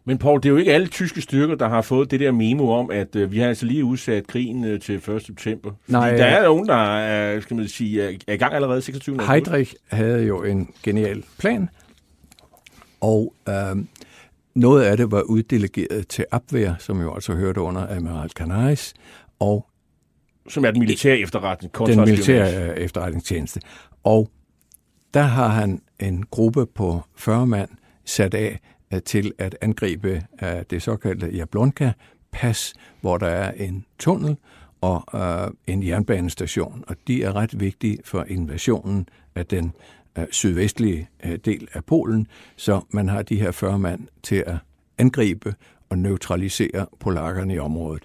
[0.04, 2.70] Men Paul, det er jo ikke alle tyske styrker, der har fået det der memo
[2.70, 5.22] om, at øh, vi har altså lige udsat krigen øh, til 1.
[5.22, 5.70] september.
[5.80, 9.26] Fordi Nej, der er nogen, der er, skal man sige, er i gang allerede 26.
[9.28, 11.68] Heydrich havde jo en genial plan,
[13.00, 13.76] og øh,
[14.54, 18.94] noget af det var uddelegeret til Abwehr, som jo altså hørte under Admiral Canaris,
[19.38, 19.66] og
[20.48, 21.78] som er den militære efterretning.
[21.86, 23.60] Den militære efterretningstjeneste.
[24.04, 24.30] Og
[25.14, 27.68] der har han en gruppe på 40 mand
[28.04, 28.60] sat af
[28.94, 34.36] øh, til at angribe øh, det såkaldte Jablonka-pas, hvor der er en tunnel
[34.80, 39.72] og øh, en jernbanestation, og de er ret vigtige for invasionen af den
[40.18, 42.26] øh, sydvestlige øh, del af Polen,
[42.56, 44.56] så man har de her 40 mand til at
[44.98, 45.54] angribe
[45.88, 48.02] og neutralisere polakkerne i området.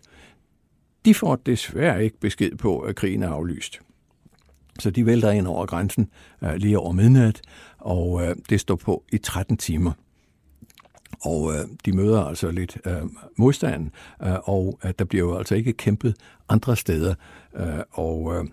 [1.05, 3.79] De får desværre ikke besked på, at krigen er aflyst.
[4.79, 6.09] Så de vælter ind over grænsen
[6.43, 7.41] øh, lige over midnat,
[7.77, 9.91] og øh, det står på i 13 timer.
[11.21, 13.01] Og øh, de møder altså lidt øh,
[13.37, 13.91] modstand,
[14.23, 16.15] øh, og at der bliver jo altså ikke kæmpet
[16.49, 17.15] andre steder.
[17.55, 18.47] Øh, og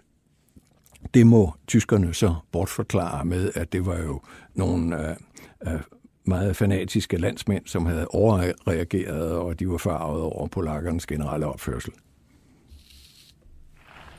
[1.15, 4.21] det må tyskerne så bortforklare med, at det var jo
[4.55, 5.81] nogle uh, uh,
[6.25, 11.93] meget fanatiske landsmænd, som havde overreageret, og de var farvet over polakkernes generelle opførsel.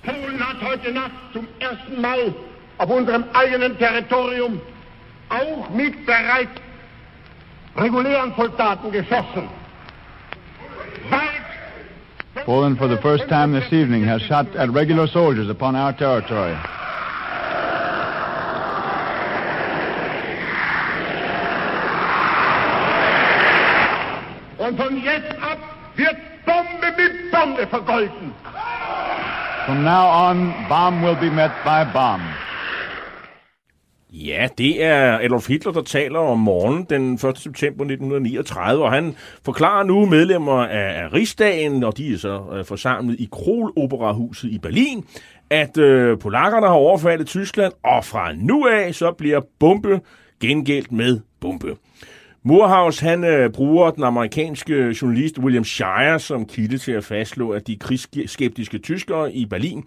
[0.05, 2.33] Polen hat heute Nacht zum ersten Mal
[2.77, 4.59] auf unserem eigenen Territorium
[5.29, 6.61] auch mit bereits
[7.77, 9.49] regulären Soldaten geschossen.
[12.49, 16.57] Poland, for the first time this evening, has shot at regular soldiers upon our territory.
[24.57, 25.59] Und von jetzt ab
[25.95, 28.33] wird Bombe mit Bombe vergolten.
[29.67, 32.38] From now on, bomb will be met by bomb.
[34.13, 37.21] Ja, det er Adolf Hitler, der taler om morgenen den 1.
[37.21, 43.19] september 1939, og han forklarer nu medlemmer af Rigsdagen, og de er så øh, forsamlet
[43.19, 45.05] i Krol Operahuset i Berlin,
[45.49, 50.01] at øh, polakkerne har overfaldet Tyskland, og fra nu af så bliver bombe
[50.39, 51.75] gengældt med bombe.
[52.43, 57.67] Moorhouse han øh, bruger den amerikanske journalist William Shire som kilde til at fastslå, at
[57.67, 59.83] de krigsskeptiske tyskere i Berlin,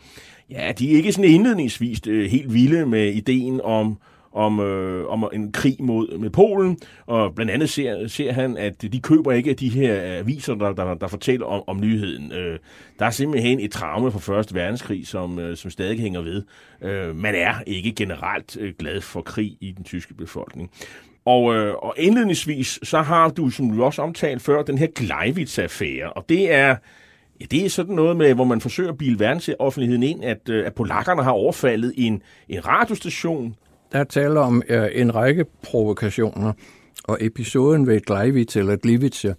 [0.51, 3.99] ja, de er ikke sådan indledningsvis øh, helt vilde med ideen om
[4.33, 8.83] om, øh, om en krig mod med Polen, og blandt andet ser, ser han, at
[8.83, 12.33] de køber ikke de her aviser, der, der, der fortæller om, om nyheden.
[12.33, 12.59] Øh,
[12.99, 16.43] der er simpelthen et traume fra Første Verdenskrig, som, øh, som stadig hænger ved.
[16.83, 20.71] Øh, man er ikke generelt øh, glad for krig i den tyske befolkning.
[21.25, 26.13] Og, øh, og indledningsvis, så har du, som du også omtalt før, den her Gleiwitz-affære,
[26.13, 26.77] og det er,
[27.41, 30.67] ja, det er sådan noget med, hvor man forsøger at bilde verdensoffentligheden ind, at, øh,
[30.67, 33.57] at polakkerne har overfaldet en, en radiostation.
[33.93, 36.53] Der taler om øh, en række provokationer,
[37.05, 39.35] og episoden ved Gleiwitz, eller Gliwice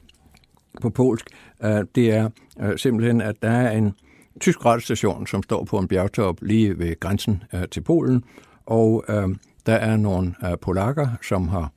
[0.81, 1.25] på polsk,
[1.63, 2.29] øh, det er
[2.61, 3.93] øh, simpelthen, at der er en
[4.39, 8.23] tysk radiostation, som står på en bjergtop lige ved grænsen øh, til Polen,
[8.65, 9.35] og øh,
[9.65, 11.71] der er nogle uh, polakker, som har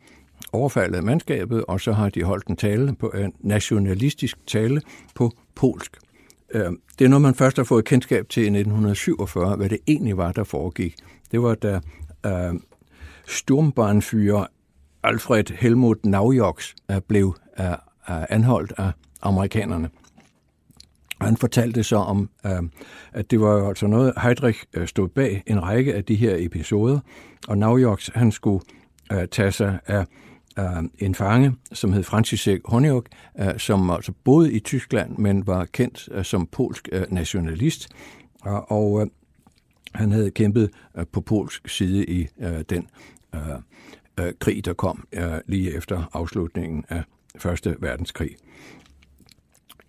[0.52, 4.80] overfaldet mandskabet, og så har de holdt en tale på en nationalistisk tale
[5.14, 5.96] på polsk.
[6.54, 10.16] Øh, det er noget, man først har fået kendskab til i 1947, hvad det egentlig
[10.16, 10.94] var, der foregik.
[11.30, 11.80] Det var da
[12.26, 12.61] Øh, uh,
[13.26, 14.46] Sturmbahnfyrer
[15.02, 17.66] Alfred Helmut Naujoks øh, blev øh,
[18.09, 18.90] anholdt af
[19.22, 19.90] amerikanerne.
[21.20, 22.62] Han fortalte så om, øh,
[23.12, 27.00] at det var altså noget, Heydrich stod bag en række af de her episoder,
[27.48, 28.64] og Naujoks, han skulle
[29.12, 30.05] øh, tage sig af
[30.98, 33.09] en fange, som hed František Honjok,
[33.57, 37.88] som altså boede i Tyskland, men var kendt som polsk nationalist,
[38.44, 39.09] og
[39.96, 42.87] han havde kæmpet øh, på polsk side i øh, den
[43.35, 45.09] øh, krig, der kom
[45.46, 47.02] lige efter afslutningen af
[47.38, 48.37] Første Verdenskrig.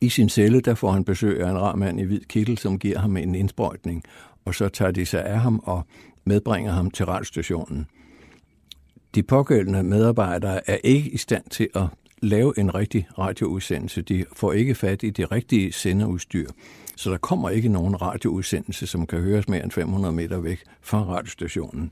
[0.02, 2.80] I sin celle, der får han besøg af en rar mand i hvid kittel, som
[2.80, 4.04] giver ham en indsprøjtning,
[4.46, 5.88] og så tager de sig af ham og
[6.26, 7.86] medbringer ham til radiostationen.
[9.16, 11.86] De pågældende medarbejdere er ikke i stand til at
[12.22, 14.02] lave en rigtig radioudsendelse.
[14.02, 16.50] De får ikke fat i det rigtige sendeudstyr.
[16.98, 21.04] Så der kommer ikke nogen radioudsendelse, som kan høres mere end 500 meter væk fra
[21.04, 21.92] radiostationen.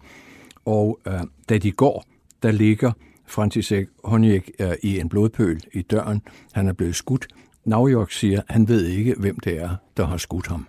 [0.66, 1.14] Og øh,
[1.50, 2.04] da de går,
[2.44, 2.92] der ligger
[3.26, 6.22] František Honjek øh, i en blodpøl i døren.
[6.52, 7.28] Han er blevet skudt,
[7.66, 10.68] Navjok siger, at han ved ikke, hvem det er, der har skudt ham.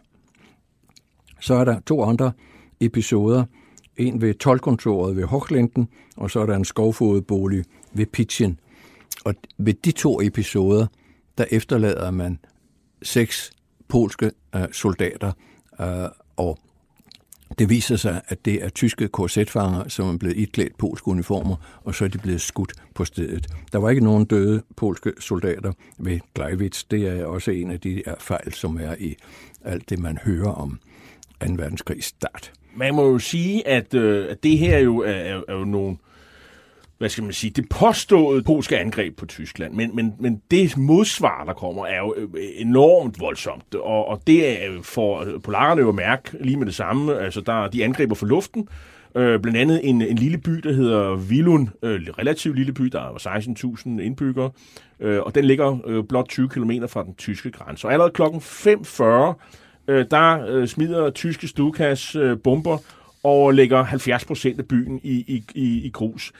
[1.40, 2.32] Så er der to andre
[2.80, 3.44] episoder.
[3.96, 8.60] En ved tolkontoret ved Hochlinden, og så er der en skovfodbolig ved Pitchen.
[9.24, 10.86] Og ved de to episoder,
[11.38, 12.38] der efterlader man
[13.02, 13.50] seks
[13.88, 15.32] polske øh, soldater,
[15.80, 16.58] øh, og
[17.58, 21.94] det viser sig, at det er tyske korsetfanger, som er blevet iklædt polske uniformer, og
[21.94, 23.46] så er de blevet skudt på stedet.
[23.72, 26.84] Der var ikke nogen døde polske soldater ved Gleiwitz.
[26.90, 29.14] Det er også en af de fejl, som er i
[29.64, 30.80] alt det, man hører om
[31.46, 31.52] 2.
[31.52, 32.52] verdenskrigs start.
[32.76, 35.96] Man må jo sige, at, øh, at det her jo er, er, er jo nogle
[36.98, 41.44] hvad skal man sige, det påståede polske angreb på Tyskland, men, men, men det modsvar,
[41.44, 45.88] der kommer, er jo øh, enormt voldsomt, og, og det øh, får øh, polakkerne jo
[45.88, 48.68] at mærke lige med det samme, altså der, de angriber for luften,
[49.16, 53.00] Øh, blandt andet en, en lille by, der hedder Vilun, øh, relativt lille by, der
[53.00, 54.50] var 16.000 indbyggere,
[55.00, 57.86] øh, og den ligger øh, blot 20 km fra den tyske grænse.
[57.86, 59.02] Og allerede klokken 5.40,
[59.88, 62.78] øh, der øh, smider tyske Stukas øh, bomber
[63.22, 66.32] og lægger 70 procent af byen i, i, i, i grus.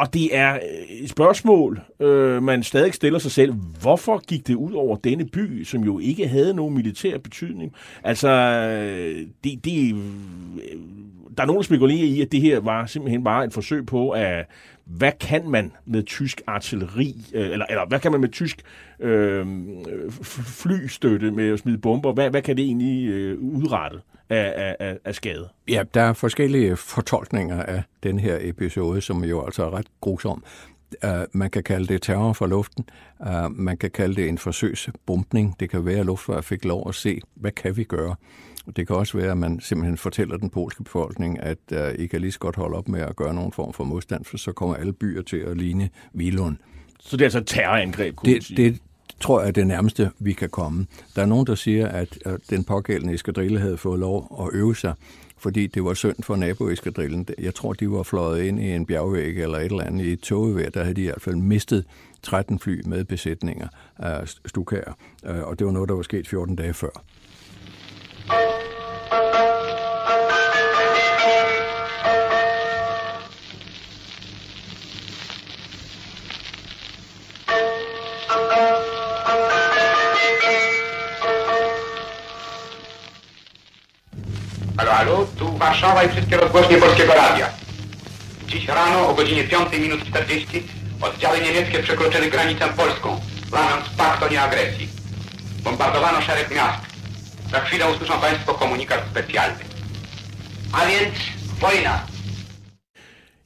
[0.00, 3.52] Og det er øh, et spørgsmål, øh, man stadig stiller sig selv.
[3.80, 7.72] Hvorfor gik det ud over denne by, som jo ikke havde nogen militær betydning?
[8.04, 10.00] Altså, øh, det, det, øh,
[11.36, 14.10] der er nogen, der spekulerer i, at det her var simpelthen bare et forsøg på,
[14.10, 14.46] at
[14.96, 18.62] hvad kan man med tysk artilleri, øh, eller, eller hvad kan man med tysk
[19.00, 19.46] øh,
[20.62, 23.98] flystøtte med at smide bomber, hvad, hvad kan det egentlig øh, udrette
[24.30, 25.48] af, af, af skade?
[25.68, 30.44] Ja, der er forskellige fortolkninger af den her episode, som jo altså er ret grusom.
[31.04, 32.84] Uh, man kan kalde det terror fra luften.
[33.20, 35.60] Uh, man kan kalde det en forsøgsbumpning.
[35.60, 38.14] Det kan være, at Luftwaffe fik lov at se, hvad kan vi gøre?
[38.76, 42.20] Det kan også være, at man simpelthen fortæller den polske befolkning, at uh, I kan
[42.20, 44.76] lige så godt holde op med at gøre nogen form for modstand, for så kommer
[44.76, 46.56] alle byer til at ligne Vilund.
[47.00, 48.56] Så det er altså et terrorangreb, kunne det, sige?
[48.56, 48.80] Det
[49.20, 50.86] tror jeg er det nærmeste, vi kan komme.
[51.16, 52.18] Der er nogen, der siger, at
[52.50, 54.94] den pågældende eskadrille havde fået lov at øve sig,
[55.38, 57.26] fordi det var synd for naboeskadrillen.
[57.38, 60.20] Jeg tror, de var fløjet ind i en bjergvæg eller et eller andet i et
[60.20, 60.68] togevær.
[60.70, 61.84] Der havde de i hvert fald mistet
[62.22, 63.68] 13 fly med besætninger
[63.98, 64.92] af stukager,
[65.26, 67.04] øh, og det var noget, der var sket 14 dage før.
[84.90, 87.48] Halo, tu Warszawa i wszystkie rozgłośnie Polskiego Radia.
[88.46, 90.62] Dziś rano o godzinie 5 minut 40
[91.00, 93.20] oddziały niemieckie przekroczyły granicę polską,
[93.52, 94.88] łamiąc pakt o nieagresji.
[95.62, 96.78] Bombardowano szereg miast.
[97.50, 99.64] Za chwilę usłyszą Państwo komunikat specjalny.
[100.72, 101.14] A więc
[101.60, 102.09] wojna.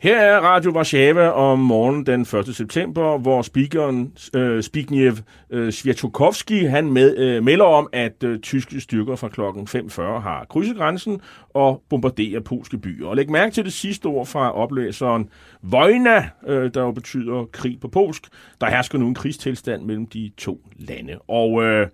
[0.04, 2.56] Her er Radio Warszawa om morgenen den 1.
[2.56, 5.14] september, hvor speakeren øh, Spigniew
[5.50, 10.46] øh, Sviatokovski, han med, øh, melder om, at øh, tyske styrker fra klokken 5.40 har
[10.50, 11.20] krydset grænsen
[11.54, 13.06] og bombarderer polske byer.
[13.06, 15.28] Og læg mærke til det sidste ord fra oplæseren
[15.62, 18.22] Vojna, øh, der jo betyder krig på polsk.
[18.60, 21.18] Der hersker nu en krigstilstand mellem de to lande.
[21.28, 21.88] Og øh,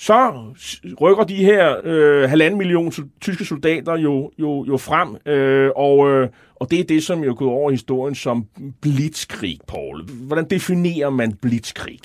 [0.00, 0.44] så
[1.00, 6.28] rykker de her øh, halvanden million tyske soldater jo, jo, jo frem, øh, og, øh,
[6.54, 8.46] og det er det, som jo går over historien som
[8.80, 10.04] blitzkrig, Paul.
[10.10, 11.98] Hvordan definerer man blitzkrig?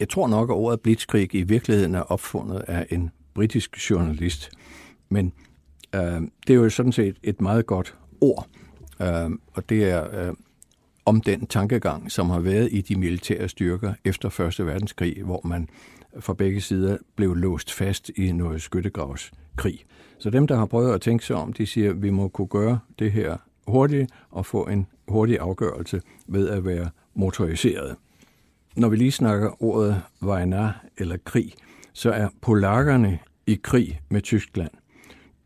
[0.00, 4.50] Jeg tror nok, at ordet blitzkrig i virkeligheden er opfundet af en britisk journalist.
[5.08, 5.32] Men
[5.94, 8.46] øh, det er jo sådan set et meget godt ord,
[9.00, 10.34] øh, og det er øh,
[11.04, 14.66] om den tankegang, som har været i de militære styrker efter 1.
[14.66, 15.68] verdenskrig, hvor man
[16.20, 19.84] fra begge sider blev låst fast i noget skyttegravskrig.
[20.18, 22.48] Så dem, der har prøvet at tænke sig om, de siger, at vi må kunne
[22.48, 27.96] gøre det her hurtigt og få en hurtig afgørelse ved at være motoriseret.
[28.76, 31.52] Når vi lige snakker ordet vejna eller krig,
[31.92, 34.70] så er polakkerne i krig med Tyskland.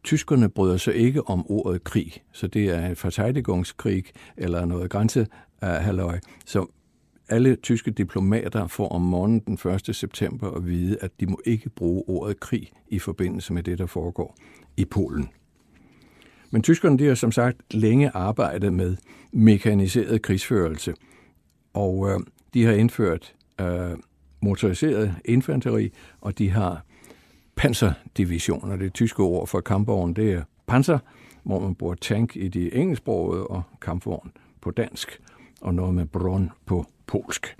[0.05, 4.05] Tyskerne bryder sig ikke om ordet krig, så det er en forteidigungskrig
[4.37, 6.19] eller noget grænsehalløj.
[6.47, 6.67] Så
[7.29, 9.97] alle tyske diplomater får om morgenen den 1.
[9.97, 13.87] september at vide, at de må ikke bruge ordet krig i forbindelse med det, der
[13.87, 14.37] foregår
[14.77, 15.29] i Polen.
[16.51, 18.97] Men tyskerne de har som sagt længe arbejdet med
[19.33, 20.95] mekaniseret krigsførelse,
[21.75, 22.21] og øh,
[22.55, 23.91] de har indført øh,
[24.41, 26.85] motoriseret infanteri, og de har
[27.57, 28.77] panserdivisioner.
[28.77, 30.99] Det tyske ord for kampvogn, det er panser,
[31.43, 35.21] hvor man bruger tank i de engelsksprogede og kampvogn på dansk,
[35.61, 37.57] og noget med bron på polsk.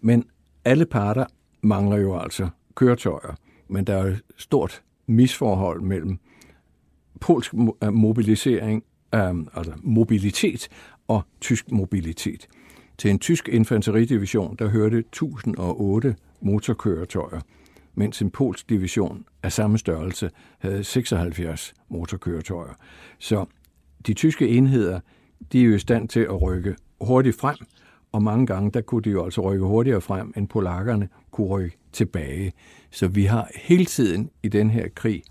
[0.00, 0.24] Men
[0.64, 1.24] alle parter
[1.62, 3.34] mangler jo altså køretøjer,
[3.68, 6.18] men der er et stort misforhold mellem
[7.20, 10.68] polsk øh, mobilisering, øh, altså mobilitet
[11.08, 12.46] og tysk mobilitet.
[12.98, 17.40] Til en tysk infanteridivision, der hørte 1008 motorkøretøjer,
[17.94, 22.74] mens en polsk division af samme størrelse havde 76 motorkøretøjer.
[23.18, 23.46] Så
[24.06, 25.00] de tyske enheder,
[25.52, 27.56] de er jo i stand til at rykke hurtigt frem,
[28.16, 31.76] og mange gange, der kunne de jo altså rykke hurtigere frem, end polakkerne kunne rykke
[31.92, 32.52] tilbage.
[32.90, 35.22] Så vi har hele tiden i den her krig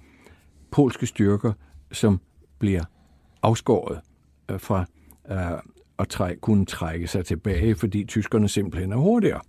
[0.72, 1.54] polske styrker,
[1.92, 2.20] som
[2.60, 2.84] bliver
[3.42, 4.00] afskåret
[4.52, 4.86] øh, fra
[5.32, 5.60] øh,
[6.00, 9.42] at trække, kunne trække sig tilbage, fordi tyskerne simpelthen er hurtigere.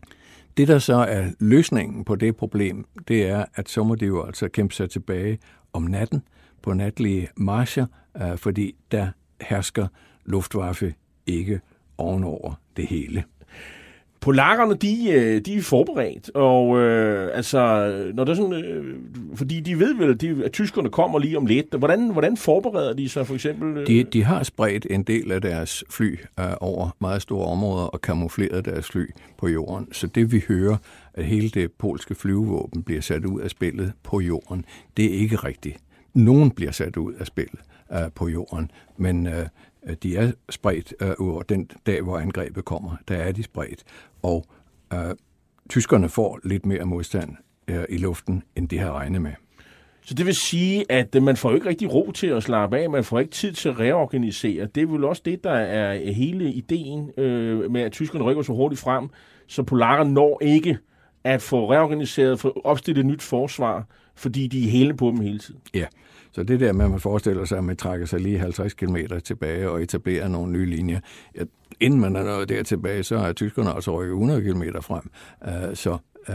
[0.57, 4.25] Det, der så er løsningen på det problem, det er, at så må de jo
[4.25, 5.39] altså kæmpe sig tilbage
[5.73, 6.23] om natten
[6.63, 7.87] på natlige marcher,
[8.23, 9.09] øh, fordi der
[9.41, 9.89] hersker
[10.25, 10.95] Luftwaffe
[11.27, 11.61] ikke
[11.99, 13.25] ovenover det hele.
[14.21, 17.59] Polakkerne, de, øh, de er forberedt, og øh, altså,
[18.15, 18.97] når der er sådan, øh,
[19.35, 21.75] fordi de ved vel, de, at tyskerne kommer lige om lidt.
[21.75, 23.77] Hvordan, hvordan forbereder de sig for eksempel?
[23.77, 23.87] Øh?
[23.87, 28.01] De, de har spredt en del af deres fly øh, over meget store områder og
[28.01, 29.07] kamufleret deres fly
[29.39, 29.93] på jorden.
[29.93, 30.77] Så det vi hører,
[31.15, 34.65] at hele det polske flyvevåben bliver sat ud af spillet på jorden,
[34.97, 35.77] det er ikke rigtigt.
[36.15, 37.61] Nogen bliver sat ud af spillet
[37.93, 39.47] øh, på jorden, men øh,
[40.03, 42.97] de er spredt øh, over den dag, hvor angrebet kommer.
[43.09, 43.85] Der er de spredt,
[44.23, 44.45] og
[44.93, 45.15] øh,
[45.71, 47.37] tyskerne får lidt mere modstand
[47.69, 49.33] øh, i luften, end de har regnet med.
[50.03, 52.91] Så det vil sige, at øh, man får ikke rigtig ro til at slappe af,
[52.91, 54.67] man får ikke tid til at reorganisere.
[54.75, 58.53] Det er vel også det, der er hele ideen øh, med, at tyskerne rykker så
[58.53, 59.09] hurtigt frem,
[59.47, 60.79] så polakker når ikke
[61.25, 65.39] at få reorganiseret, få opstillet et nyt forsvar, fordi de er hele på dem hele
[65.39, 65.61] tiden.
[65.75, 65.87] Ja,
[66.37, 68.97] så det der med, at man forestiller sig, at man trækker sig lige 50 km
[69.25, 71.01] tilbage og etablerer nogle nye linjer,
[71.37, 71.43] ja,
[71.81, 75.11] inden man er nået der tilbage, så er tyskerne altså rykket 100 km frem.
[75.47, 76.35] Uh, så uh,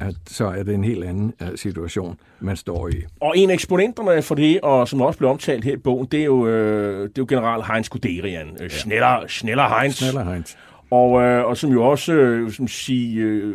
[0.00, 3.02] at så er det en helt anden uh, situation, man står i.
[3.20, 6.20] Og en af eksponenterne for det, og som også blev omtalt her i bogen, det
[6.20, 8.56] er jo, øh, det er jo general Heinz Guderian.
[8.60, 8.68] Ja.
[8.68, 9.94] Schneller, Schneller Heinz.
[9.94, 10.54] Schneller Heinz.
[10.90, 13.54] Og, øh, og som jo også, øh, som sige, øh,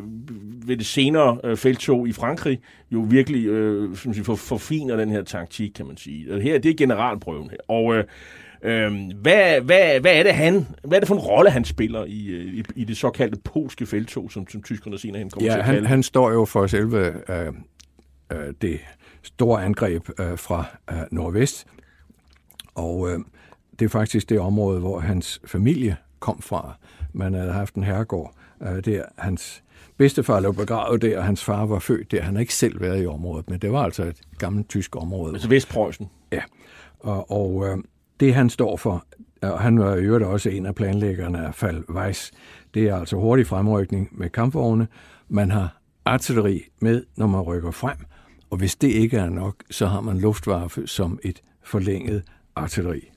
[0.68, 2.60] ved det senere øh, feltog i Frankrig,
[2.92, 6.34] jo virkelig øh, som sige, for, forfiner den her taktik, kan man sige.
[6.34, 7.58] Og her, det er generalprøven her.
[7.68, 8.04] Og øh,
[8.64, 12.06] øh, hvad, hvad, hvad er det han, hvad er det for en rolle, han spiller
[12.06, 15.54] i, øh, i, i det såkaldte polske feltog, som, som tyskerne senere hen kommer ja,
[15.54, 15.88] til at han, kalde?
[15.88, 17.54] han står jo for selve øh,
[18.32, 18.80] øh, det
[19.24, 21.68] store angreb øh, fra øh, nordvest,
[22.76, 23.20] og øh,
[23.80, 26.78] det er faktisk det område, hvor hans familie kom fra.
[27.14, 29.04] Man havde haft en herregård øh, der.
[29.18, 29.64] Hans
[29.98, 32.22] bedstefar lå begravet der, og hans far var født der.
[32.22, 35.34] Han har ikke selv været i området, men det var altså et gammelt tysk område.
[35.34, 36.10] Altså Vestpreussen.
[36.32, 36.42] Ja,
[37.00, 37.78] og, og øh,
[38.20, 39.06] det han står for,
[39.42, 42.32] og han var i øvrigt også en af planlæggerne af Fall Weiss,
[42.74, 44.88] det er altså hurtig fremrykning med kampvogne.
[45.30, 47.98] Man har artilleri med, når man rykker frem,
[48.50, 52.24] og hvis det ikke er nok, så har man luftwaffe som et forlænget
[52.56, 53.11] artilleri.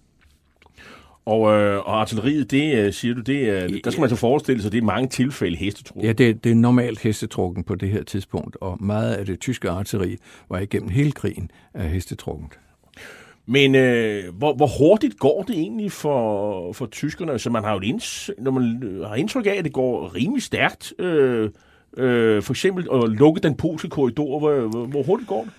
[1.27, 4.63] Og, øh, og artilleriet, det øh, siger du, det er, der skal man så forestille
[4.63, 6.05] sig, det er mange tilfælde hestetrukken.
[6.05, 9.71] Ja, det, det er normalt hestetrukken på det her tidspunkt, og meget af det tyske
[9.71, 10.17] artilleri
[10.49, 12.59] var igennem hele krigen af hestetrukkent.
[13.47, 17.39] Men øh, hvor, hvor hurtigt går det egentlig for, for tyskerne?
[17.39, 20.43] Så man har jo et inds, når man har indtryk af, at det går rimelig
[20.43, 20.95] stærkt.
[20.99, 21.51] Øh,
[21.97, 24.39] øh, for eksempel at lukke den polske korridor.
[24.39, 25.53] Hvor, hvor, hurtigt går det?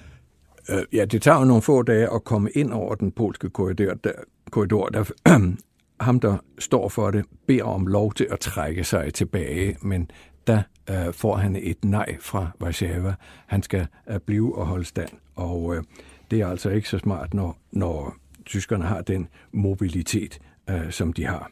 [0.76, 3.94] Øh, ja, det tager jo nogle få dage at komme ind over den polske korridor.
[3.94, 4.12] Der,
[4.56, 5.04] korridor, der
[6.06, 10.12] ham, der står for det, beder om lov til at trække sig tilbage, men
[10.48, 13.14] der øh, får han et nej fra Warszawa.
[13.48, 15.84] Han skal øh, blive og holde stand, og øh,
[16.32, 20.40] det er altså ikke så smart, når, når tyskerne har den mobilitet,
[20.70, 21.52] øh, som de har.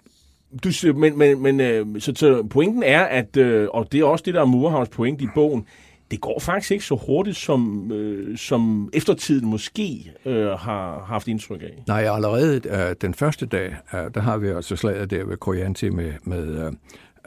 [0.63, 4.23] Du men, men, men øh, så, så pointen er, at, øh, og det er også
[4.25, 5.65] det, der er Murhavns point i bogen,
[6.13, 11.61] det går faktisk ikke så hurtigt, som, øh, som eftertiden måske øh, har haft indtryk
[11.61, 11.83] af.
[11.87, 15.89] Nej, allerede øh, den første dag, øh, der har vi altså slaget der ved Koyanti
[15.89, 16.71] med, med øh,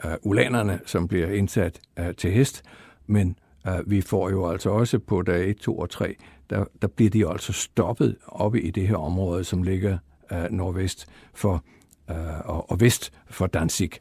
[0.05, 2.63] øh, ulanerne, som bliver indsat øh, til hest,
[3.07, 3.35] men
[3.67, 6.15] øh, vi får jo altså også på dag 1, 2 og 3,
[6.49, 9.97] der, der bliver de altså stoppet oppe i det her område, som ligger
[10.31, 11.63] øh, nordvest for,
[12.09, 12.15] øh,
[12.45, 13.91] og, og vest for Danzig.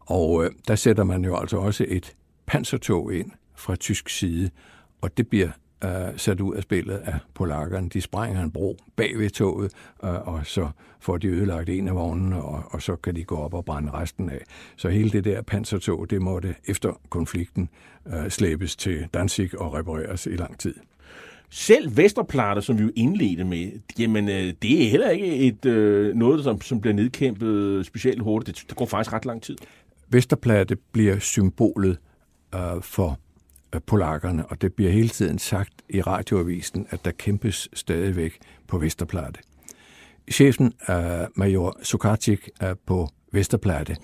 [0.00, 2.14] Og øh, der sætter man jo altså også et
[2.46, 4.50] pansertog ind fra tysk side,
[5.00, 5.50] og det bliver
[5.84, 7.88] øh, sat ud af spillet af polakkerne.
[7.88, 9.72] De sprænger en bro bag ved toget,
[10.04, 10.68] øh, og så
[11.00, 13.90] får de ødelagt en af vognene, og, og så kan de gå op og brænde
[13.90, 14.40] resten af.
[14.76, 17.68] Så hele det der pansertog, det måtte efter konflikten
[18.06, 20.74] øh, slæbes til Danzig og repareres i lang tid.
[21.50, 26.14] Selv Vesterplatte, som vi jo indledte med, jamen øh, det er heller ikke et, øh,
[26.14, 28.58] noget, som, som bliver nedkæmpet specielt hurtigt.
[28.58, 29.56] Det, det går faktisk ret lang tid.
[30.08, 31.98] Vesterplatte bliver symbolet
[32.54, 33.18] øh, for
[33.74, 38.38] øh, polakkerne, og det bliver hele tiden sagt i radioavisen, at der kæmpes stadigvæk
[38.68, 39.40] på Vesterplatte.
[40.32, 40.96] Chefen, øh,
[41.34, 43.96] major Sukarczyk, øh, på Vesterplatte,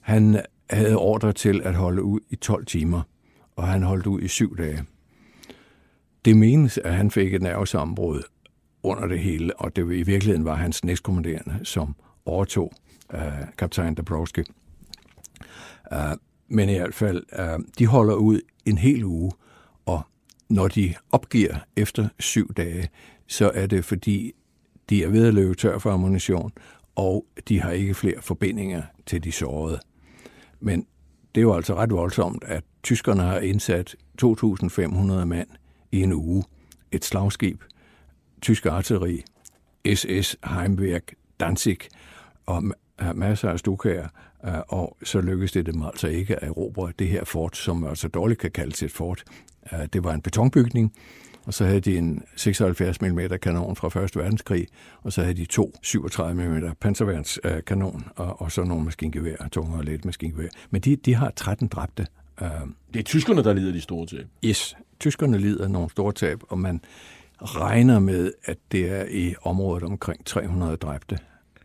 [0.00, 0.40] han
[0.70, 3.02] havde ordre til at holde ud i 12 timer,
[3.56, 4.84] og han holdt ud i syv dage.
[6.24, 8.22] Det menes, at han fik et nervesambrud
[8.82, 11.96] under det hele, og det i virkeligheden var hans næstkommanderende, som
[12.26, 12.72] overtog
[13.14, 13.20] øh,
[13.58, 14.42] kaptajn Dabrowski.
[15.92, 16.12] Uh,
[16.48, 19.32] men i hvert fald, uh, de holder ud en hel uge,
[19.86, 20.02] og
[20.48, 22.88] når de opgiver efter syv dage,
[23.26, 24.32] så er det fordi,
[24.90, 26.52] de er ved at løbe tør for ammunition,
[26.94, 29.80] og de har ikke flere forbindinger til de sårede.
[30.60, 30.86] Men
[31.34, 35.48] det er jo altså ret voldsomt, at tyskerne har indsat 2.500 mand
[35.92, 36.44] i en uge.
[36.92, 37.62] Et slagskib,
[38.42, 39.24] tysk artilleri,
[39.94, 41.78] SS Heimwerk, Danzig,
[42.46, 42.62] og
[43.14, 44.08] masser af stukager,
[44.68, 48.40] og så lykkedes det dem altså ikke at erobre det her fort, som altså dårligt
[48.40, 49.24] kan kaldes et fort.
[49.72, 50.92] Uh, det var en betonbygning,
[51.46, 54.16] og så havde de en 76 mm kanon fra 1.
[54.16, 54.66] verdenskrig,
[55.02, 59.84] og så havde de to 37 mm panserværnskanon, og, og så nogle maskingevær, tunge og
[59.84, 60.48] let maskingevær.
[60.70, 62.06] Men de, de har 13 dræbte.
[62.94, 64.26] Det er tyskerne, der lider de store tab.
[64.44, 66.80] Yes, tyskerne lider nogle store tab, og man
[67.42, 71.18] regner med, at det er i området omkring 300 dræbte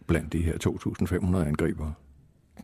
[0.08, 1.94] blandt de her 2.500 angribere.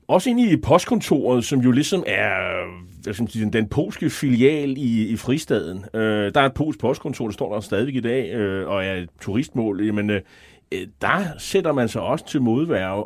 [0.07, 2.65] Også ind i postkontoret, som jo ligesom er
[3.07, 5.85] jeg sige, den polske filial i, i fristaden.
[5.93, 8.93] Øh, der er et polsk postkontor, der står der stadigvæk i dag, øh, og er
[8.93, 9.93] et turistmål.
[9.93, 10.21] Men øh,
[10.71, 13.05] øh, der sætter man sig også til modværge.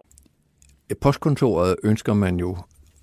[1.02, 2.58] Postkontoret ønsker man jo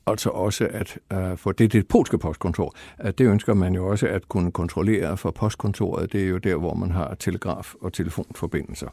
[0.07, 4.07] altså også at øh, få det, det polske postkontor, at det ønsker man jo også
[4.07, 6.13] at kunne kontrollere for postkontoret.
[6.13, 8.89] Det er jo der, hvor man har telegraf- og telefonforbindelser.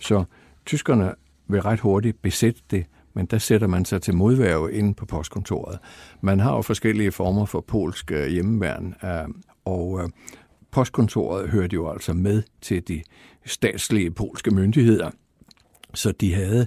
[0.00, 0.24] Så
[0.66, 1.14] tyskerne
[1.48, 5.78] vil ret hurtigt besætte det, men der sætter man sig til modværge inde på postkontoret.
[6.20, 9.34] Man har jo forskellige former for polsk øh, hjemmeværn, øh,
[9.64, 10.08] og øh,
[10.70, 13.02] postkontoret hørte jo altså med til de
[13.46, 15.10] statslige polske myndigheder,
[15.94, 16.66] så de havde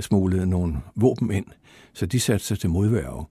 [0.00, 1.46] smuglet nogle våben ind
[1.92, 3.26] så de satte sig til modværge.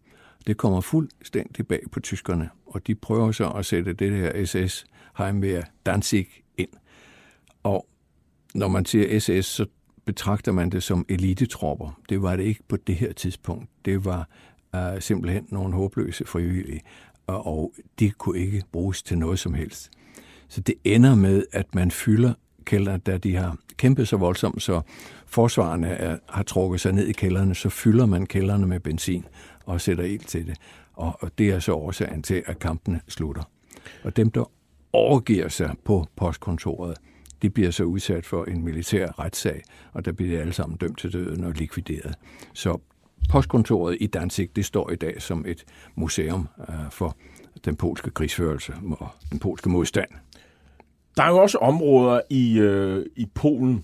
[0.47, 4.85] Det kommer fuldstændig bag på tyskerne, og de prøver så at sætte det her SS
[5.17, 6.27] Heimwehr Danzig
[6.57, 6.69] ind.
[7.63, 7.87] Og
[8.53, 9.65] når man siger SS, så
[10.05, 11.99] betragter man det som elitetropper.
[12.09, 13.69] Det var det ikke på det her tidspunkt.
[13.85, 14.27] Det var
[14.75, 16.81] uh, simpelthen nogle håbløse frivillige,
[17.27, 19.91] og, og de kunne ikke bruges til noget som helst.
[20.47, 22.33] Så det ender med, at man fylder
[22.65, 24.81] kælder, da de har kæmpet så voldsomt, så
[25.25, 29.25] forsvarerne er, har trukket sig ned i kælderne, så fylder man kælderne med benzin
[29.65, 30.57] og sætter ild til det.
[30.93, 33.43] Og, og det er så årsagen til, at kampene slutter.
[34.03, 34.51] Og dem, der
[34.93, 36.97] overgiver sig på postkontoret,
[37.41, 39.61] de bliver så udsat for en militær retssag,
[39.93, 42.15] og der bliver de alle sammen dømt til døden og likvideret.
[42.53, 42.79] Så
[43.29, 45.65] postkontoret i Danzig, det står i dag som et
[45.95, 47.17] museum øh, for
[47.65, 50.09] den polske krigsførelse og den polske modstand.
[51.17, 53.83] Der er jo også områder i, øh, i Polen,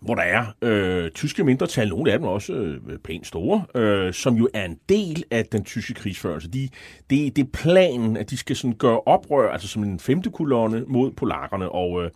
[0.00, 4.34] hvor der er øh, tyske mindretal, nogle af dem også øh, pænt store, øh, som
[4.34, 6.50] jo er en del af den tyske krigsførelse.
[6.50, 6.68] De,
[7.10, 10.84] det, det er planen, at de skal sådan gøre oprør, altså som en femte kolonne
[10.88, 12.10] mod polakkerne, og øh,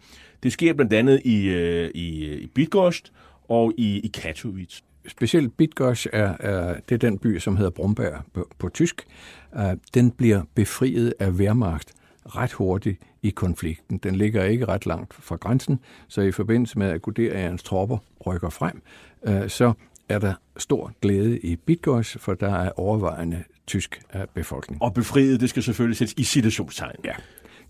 [0.47, 3.11] det sker blandt andet i, øh, i, i Bydgoszcz
[3.49, 4.83] og i, i Katowice.
[5.09, 9.07] Specielt Bydgoszcz er, er det er den by, som hedder Bromberg på, på tysk.
[9.53, 9.63] Uh,
[9.95, 11.93] den bliver befriet af Wehrmacht
[12.27, 13.99] ret hurtigt i konflikten.
[13.99, 18.51] Den ligger ikke ret langt fra grænsen, så i forbindelse med, at Guderians tropper rykker
[18.51, 18.83] frem,
[19.27, 19.73] øh, så
[20.09, 24.83] er der stor glæde i Bitgoys, for der er overvejende tysk øh, befolkning.
[24.83, 26.97] Og befriet, det skal selvfølgelig sættes i situationstegn.
[27.05, 27.13] Ja.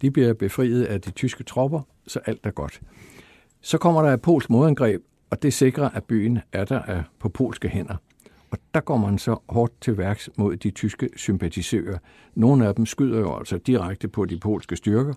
[0.02, 2.80] De bliver befriet af de tyske tropper, så alt er godt.
[3.60, 7.68] Så kommer der et polsk modangreb, og det sikrer, at byen er der på polske
[7.68, 7.96] hænder.
[8.50, 11.98] Og der går man så hårdt til værks mod de tyske sympatisører.
[12.34, 15.14] Nogle af dem skyder jo altså direkte på de polske styrker.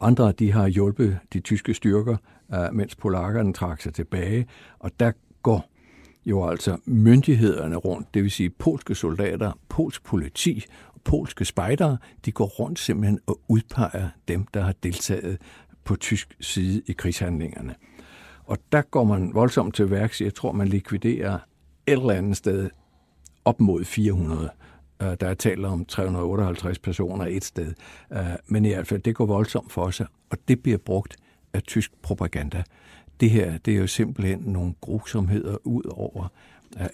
[0.00, 2.16] Andre de har hjulpet de tyske styrker,
[2.54, 4.46] øh, mens polakkerne trak sig tilbage.
[4.78, 5.12] Og der
[5.42, 5.68] går
[6.26, 10.64] jo altså myndighederne rundt, det vil sige polske soldater, polsk politi,
[11.04, 15.38] polske spejdere, de går rundt simpelthen og udpeger dem, der har deltaget
[15.84, 17.74] på tysk side i krigshandlingerne.
[18.44, 20.20] Og der går man voldsomt til værks.
[20.20, 21.38] Jeg tror, man likviderer
[21.86, 22.70] et eller andet sted
[23.44, 24.50] op mod 400.
[25.02, 27.74] Øh, der er tale om 358 personer et sted.
[28.12, 31.16] Øh, men i hvert fald, det går voldsomt for sig, og det bliver brugt
[31.52, 32.62] af tysk propaganda.
[33.20, 36.28] Det her, det er jo simpelthen nogle grusomheder ud over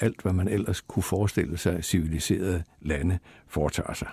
[0.01, 3.19] alt, hvad man ellers kunne forestille sig, civiliserede lande
[3.49, 4.09] foretager sig.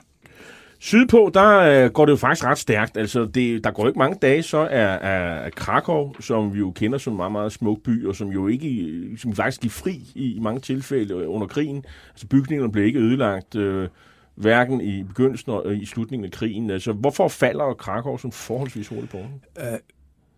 [0.79, 2.97] Sydpå, der øh, går det jo faktisk ret stærkt.
[2.97, 6.97] Altså, det, der går ikke mange dage, så er, er Krakow, som vi jo kender
[6.97, 10.35] som en meget, meget smuk by, og som jo ikke, som faktisk gik fri i,
[10.35, 11.85] i mange tilfælde under krigen.
[12.09, 13.89] Altså, bygningerne blev ikke ødelagt, øh,
[14.35, 16.69] hverken i begyndelsen og i slutningen af krigen.
[16.69, 19.17] Altså, hvorfor falder Krakow som forholdsvis hurtigt på?
[19.17, 19.77] Uh,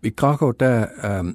[0.03, 0.85] I Krakow, der
[1.21, 1.27] uh,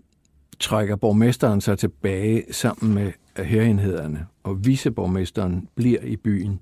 [0.62, 3.12] trækker borgmesteren sig tilbage sammen med
[3.44, 6.60] herenhederne, og viceborgmesteren bliver i byen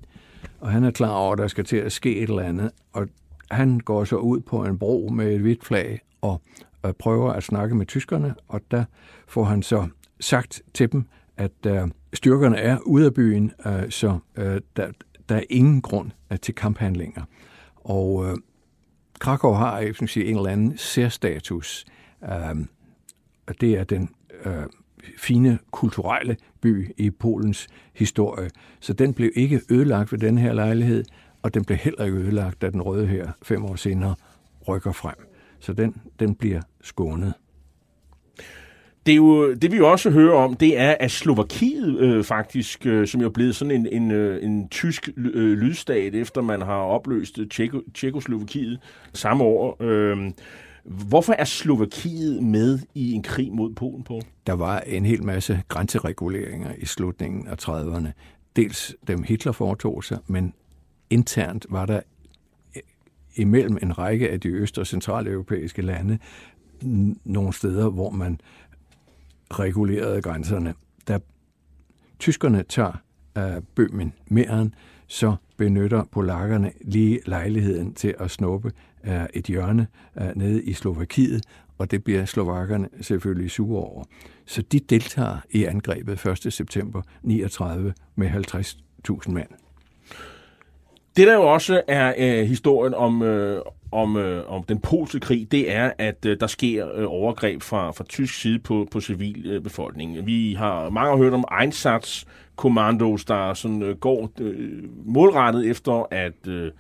[0.61, 3.09] og han er klar over, at der skal til at ske et eller andet, og
[3.51, 6.42] han går så ud på en bro med et hvidt flag og,
[6.98, 8.84] prøver at snakke med tyskerne, og der
[9.28, 9.88] får han så
[10.20, 11.05] sagt til dem,
[11.36, 14.90] at øh, styrkerne er ude af byen, øh, så øh, der,
[15.28, 16.11] der er ingen grund
[16.42, 17.22] til kamphandlinger.
[17.76, 18.38] Og
[19.18, 21.86] Krakow har jeg sige, en eller anden særstatus
[23.61, 24.09] det er den
[24.44, 24.53] øh,
[25.18, 28.51] fine kulturelle by i Polens historie.
[28.80, 31.05] Så den blev ikke ødelagt ved den her lejlighed,
[31.42, 34.14] og den blev heller ikke ødelagt, da den røde her fem år senere
[34.68, 35.14] rykker frem.
[35.61, 37.34] Så den, den bliver skånet.
[39.07, 42.86] det, er jo, det vi jo også hører om, det er, at Slovakiet øh, faktisk,
[42.86, 46.62] øh, som jo er blevet sådan en, en, øh, en tysk øh, lydstat, efter man
[46.62, 48.78] har opløst Tjeko, Tjekoslovakiet
[49.14, 49.76] samme år.
[49.80, 50.30] Øh,
[50.85, 54.20] hvorfor er Slovakiet med i en krig mod Polen på?
[54.47, 58.09] Der var en hel masse grænsereguleringer i slutningen af 30'erne.
[58.57, 60.55] Dels dem Hitler foretog sig, men
[61.11, 62.01] internt var der
[63.37, 66.18] imellem en række af de øst- og centraleuropæiske lande
[67.24, 68.41] nogle steder, hvor man
[69.51, 70.74] regulerede grænserne.
[71.09, 71.18] Da
[72.18, 73.03] tyskerne tager
[73.39, 74.70] øh, uh, Bøhmen mere
[75.07, 78.72] så benytter polakkerne lige lejligheden til at snuppe
[79.03, 79.86] er et hjørne
[80.20, 81.44] uh, nede i Slovakiet,
[81.78, 84.05] og det bliver slovakkerne selvfølgelig sure over.
[84.46, 86.53] Så de deltager i angrebet 1.
[86.53, 89.48] september 39 med 50.000 mand.
[91.16, 95.53] Det der jo også er øh, historien om, øh, om, øh, om den polske krig,
[95.53, 100.18] det er, at øh, der sker øh, overgreb fra, fra tysk side på, på civilbefolkningen.
[100.18, 106.46] Øh, Vi har mange hørt om Einsatzkommandos, der sådan, øh, går øh, målrettet efter at
[106.46, 106.72] øh,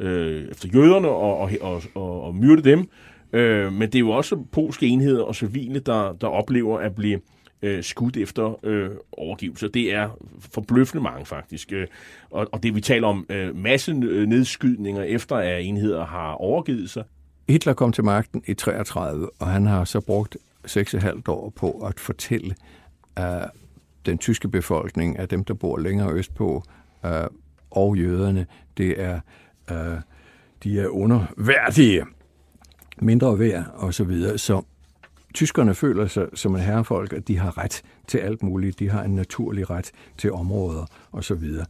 [0.00, 2.88] øh, efter jøderne og, og, og, og, og myrde dem.
[3.32, 7.20] Øh, men det er jo også polske enheder og civile, der, der oplever at blive
[7.62, 9.68] øh, skudt efter øh, overgivelse.
[9.68, 10.18] Det er
[10.52, 11.72] forbløffende mange faktisk.
[11.72, 11.86] Øh,
[12.30, 17.04] og, og det vi taler om øh, masse nedskydninger efter at enheder har overgivet sig.
[17.48, 20.36] Hitler kom til magten i 33, og han har så brugt
[20.66, 22.54] 6,5 år på at fortælle
[23.20, 23.24] uh,
[24.06, 26.62] den tyske befolkning, at dem, der bor længere østpå,
[27.04, 27.10] uh,
[27.70, 29.20] og jøderne, det er,
[29.70, 30.00] uh,
[30.62, 32.04] de er underværdige,
[32.98, 34.38] mindre værd og så videre.
[34.38, 34.62] Så
[35.34, 38.78] tyskerne føler sig som en herrefolk, at de har ret til alt muligt.
[38.78, 40.86] De har en naturlig ret til områder
[41.34, 41.66] videre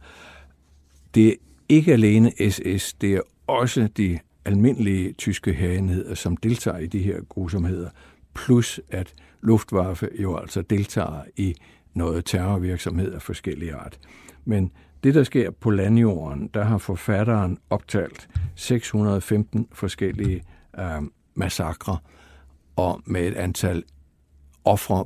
[1.15, 1.33] Det er
[1.69, 7.21] ikke alene SS, det er også de almindelige tyske herrenheder, som deltager i de her
[7.29, 7.89] grusomheder,
[8.33, 11.55] plus at Luftwaffe jo altså deltager i
[11.93, 13.99] noget terrorvirksomhed af forskellige art.
[14.45, 14.71] Men
[15.07, 20.43] det, der sker på landjorden, der har forfatteren optalt 615 forskellige
[20.79, 21.01] øh,
[21.35, 21.97] massakre,
[22.75, 23.83] og med et antal
[24.65, 25.05] ofre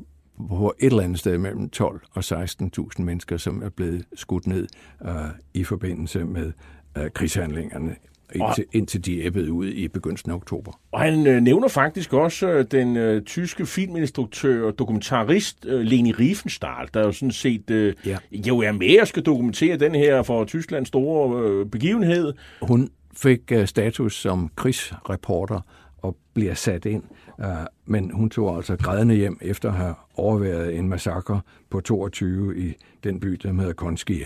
[0.49, 4.67] på et eller andet sted mellem 12 og 16.000 mennesker, som er blevet skudt ned
[5.05, 5.11] øh,
[5.53, 6.51] i forbindelse med
[6.97, 7.95] øh, krigshandlingerne
[8.35, 10.71] indtil, indtil de æbbede ud i begyndelsen af oktober.
[10.91, 16.11] Og han øh, nævner faktisk også øh, den øh, tyske filminstruktør og dokumentarist øh, Leni
[16.11, 18.17] Riefenstahl, der jo sådan set øh, ja.
[18.31, 22.33] jo er med og skal dokumentere den her for Tysklands store øh, begivenhed.
[22.61, 25.59] Hun fik øh, status som krigsreporter
[25.97, 27.03] og bliver sat ind
[27.41, 27.47] Uh,
[27.85, 32.73] men hun tog altså grædende hjem efter at have overværet en massakre på 22 i
[33.03, 34.25] den by, der hedder Konskie.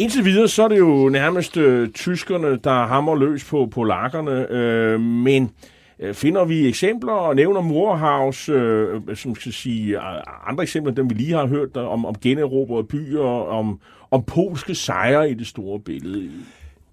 [0.00, 5.00] Indtil videre, så er det jo nærmest øh, tyskerne, der hammer løs på polakkerne, øh,
[5.00, 5.50] men
[5.98, 11.10] øh, finder vi eksempler og nævner Moorhaus, øh, som skal sige øh, andre eksempler, dem
[11.10, 13.80] vi lige har hørt, der, om, om generobrede byer, om,
[14.10, 16.30] om polske sejre i det store billede.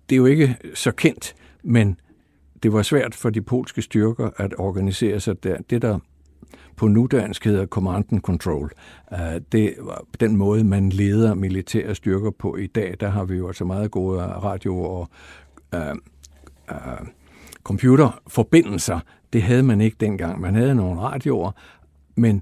[0.10, 2.00] Det er jo ikke så kendt, men
[2.64, 5.58] det var svært for de polske styrker at organisere sig der.
[5.70, 6.00] Det, der
[6.76, 8.72] på nudansk hedder command and control.
[9.14, 12.96] Øh, det var den måde, man leder militære styrker på i dag.
[13.00, 15.10] Der har vi jo altså meget gode radio- og
[15.76, 15.98] uh,
[16.72, 17.08] uh,
[17.64, 19.00] computerforbindelser.
[19.34, 20.42] Det havde man ikke dengang.
[20.42, 21.52] Man havde nogle radioer,
[22.16, 22.42] men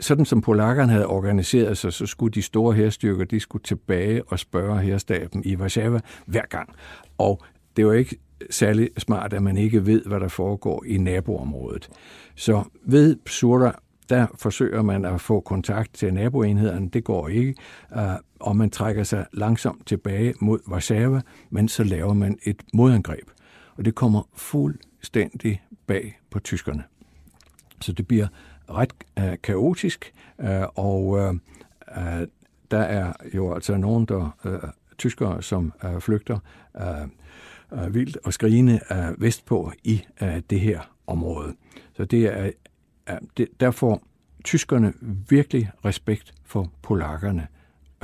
[0.00, 4.38] sådan som polakkerne havde organiseret sig, så skulle de store herstyrker, de skulle tilbage og
[4.38, 6.68] spørge herstaben i Warszawa hver gang.
[7.18, 7.42] Og
[7.76, 8.16] det var ikke
[8.50, 11.90] særlig smart, at man ikke ved, hvad der foregår i naboområdet.
[12.34, 16.88] Så ved Psura, der forsøger man at få kontakt til naboenhederne.
[16.88, 17.54] Det går ikke,
[17.96, 18.02] øh,
[18.40, 21.20] og man trækker sig langsomt tilbage mod Warszawa,
[21.50, 23.30] men så laver man et modangreb.
[23.76, 26.84] Og det kommer fuldstændig bag på tyskerne.
[27.80, 28.26] Så det bliver
[28.70, 31.34] ret øh, kaotisk, øh, og øh,
[31.96, 32.26] øh
[32.70, 34.58] der er jo altså nogen, der øh,
[34.98, 36.38] tyskere, som øh, flygter
[36.76, 37.08] Øh,
[37.72, 41.54] øh, vildt og skrigende øh, vestpå i øh, det her område.
[41.92, 42.50] Så det er,
[43.10, 44.02] øh, det, der får
[44.44, 44.92] tyskerne
[45.28, 47.46] virkelig respekt for polakkerne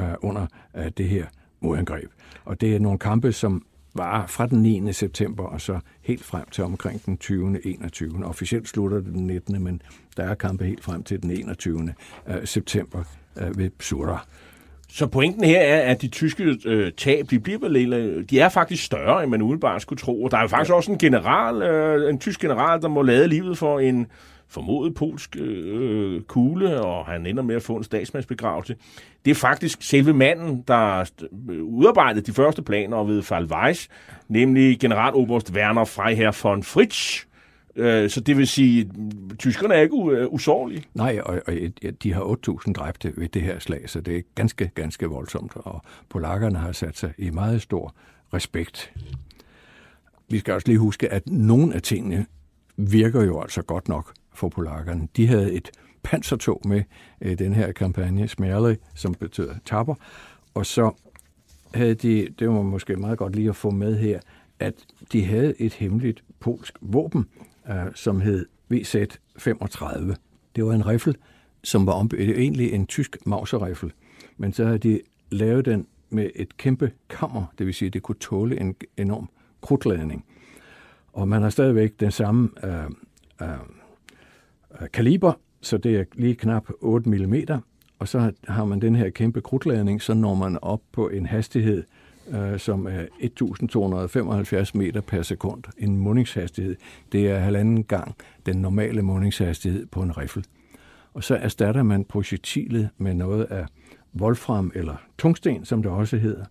[0.01, 0.47] øh, under
[0.77, 1.27] øh, det her
[1.61, 2.11] modangreb.
[2.45, 4.93] Og det er nogle kampe, som var fra den 9.
[4.93, 7.67] september og så helt frem til omkring den 20.
[7.67, 8.25] 21.
[8.25, 9.63] Officielt slutter det den 19.
[9.65, 9.83] men
[10.17, 11.95] der er kampe helt frem til den 21.
[12.29, 13.05] Øh, september
[13.37, 14.27] øh, ved Psura.
[14.97, 18.85] Så pointen her er, at de tyske øh, tab, de, bliver vel, de er faktisk
[18.85, 20.23] større, end man umiddelbart skulle tro.
[20.23, 20.75] Og der er jo faktisk ja.
[20.75, 24.07] også en general, øh, en tysk general, der må lade livet for en
[24.49, 28.77] formodet polsk øh, kugle, og han ender med at få en statsmandsbegravelse.
[29.25, 31.11] Det er faktisk selve manden, der
[31.63, 33.89] udarbejdede de første planer ved Fall Weiss,
[34.29, 37.34] nemlig generaloberst Werner Freiherr von Fritsch, Øh,
[37.77, 40.85] Øh, så det vil sige, at tyskerne er ikke øh, usårlige.
[40.95, 41.55] Nej, og, og
[42.03, 42.23] de har
[42.67, 45.53] 8.000 dræbte ved det her slag, så det er ganske, ganske voldsomt.
[45.55, 47.95] Og polakkerne har sat sig i meget stor
[48.35, 48.93] respekt.
[50.29, 52.27] Vi skal også lige huske, at nogle af tingene
[52.77, 55.09] virker jo altså godt nok for polakkerne.
[55.17, 55.71] De havde et
[56.03, 56.83] pansertog med
[57.21, 59.95] øh, den her kampagne, Smerle, som betyder tapper,
[60.55, 60.91] og så
[61.75, 64.21] havde de, det var måske meget godt lige at få med her,
[64.59, 64.75] at
[65.13, 67.27] de havde et hemmeligt polsk våben,
[67.71, 70.15] øh, som hed VZ-35.
[70.57, 71.15] Det var en rifle,
[71.65, 73.91] som var ombygget, øh, egentlig en tysk mauserrifle,
[74.37, 75.01] men så havde de
[75.31, 79.29] lavet den med et kæmpe kammer, det vil sige, at det kunne tåle en enorm
[79.61, 80.25] krudtladning.
[81.13, 82.85] Og man har stadigvæk den samme øh,
[83.43, 83.49] øh,
[84.81, 87.35] øh kaliber, så det er lige knap 8 mm,
[87.99, 91.85] og så har man den her kæmpe krudtladning, så når man op på en hastighed,
[92.29, 95.63] øh, som er 1275 meter per sekund.
[95.79, 96.77] En mundingshastighed,
[97.13, 98.15] det er halvanden gang
[98.47, 100.45] den normale mundingshastighed på en riffel.
[101.15, 103.67] Og så erstatter man projektilet med noget af
[104.21, 106.45] wolfram eller tungsten, som det også hedder.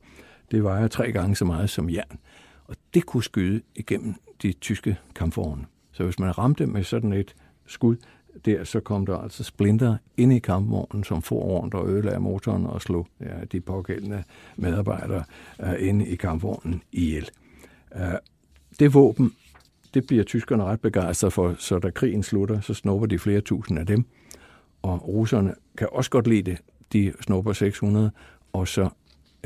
[0.51, 2.19] Det vejer tre gange så meget som jern.
[2.65, 5.65] Og det kunne skyde igennem de tyske kampvogne.
[5.91, 7.95] Så hvis man ramte med sådan et skud,
[8.45, 12.65] der, så kom der altså splinter ind i kampvognen, som for rundt og ødelagde motoren
[12.65, 14.23] og slog ja, de pågældende
[14.55, 15.23] medarbejdere
[15.59, 17.29] øh, uh, inde i kampvognen ihjel.
[17.95, 18.01] Uh,
[18.79, 19.31] det våben,
[19.93, 23.79] det bliver tyskerne ret begejstrede for, så da krigen slutter, så snupper de flere tusind
[23.79, 24.05] af dem,
[24.81, 26.57] og russerne kan også godt lide det.
[26.93, 28.11] De snupper 600,
[28.53, 28.89] og så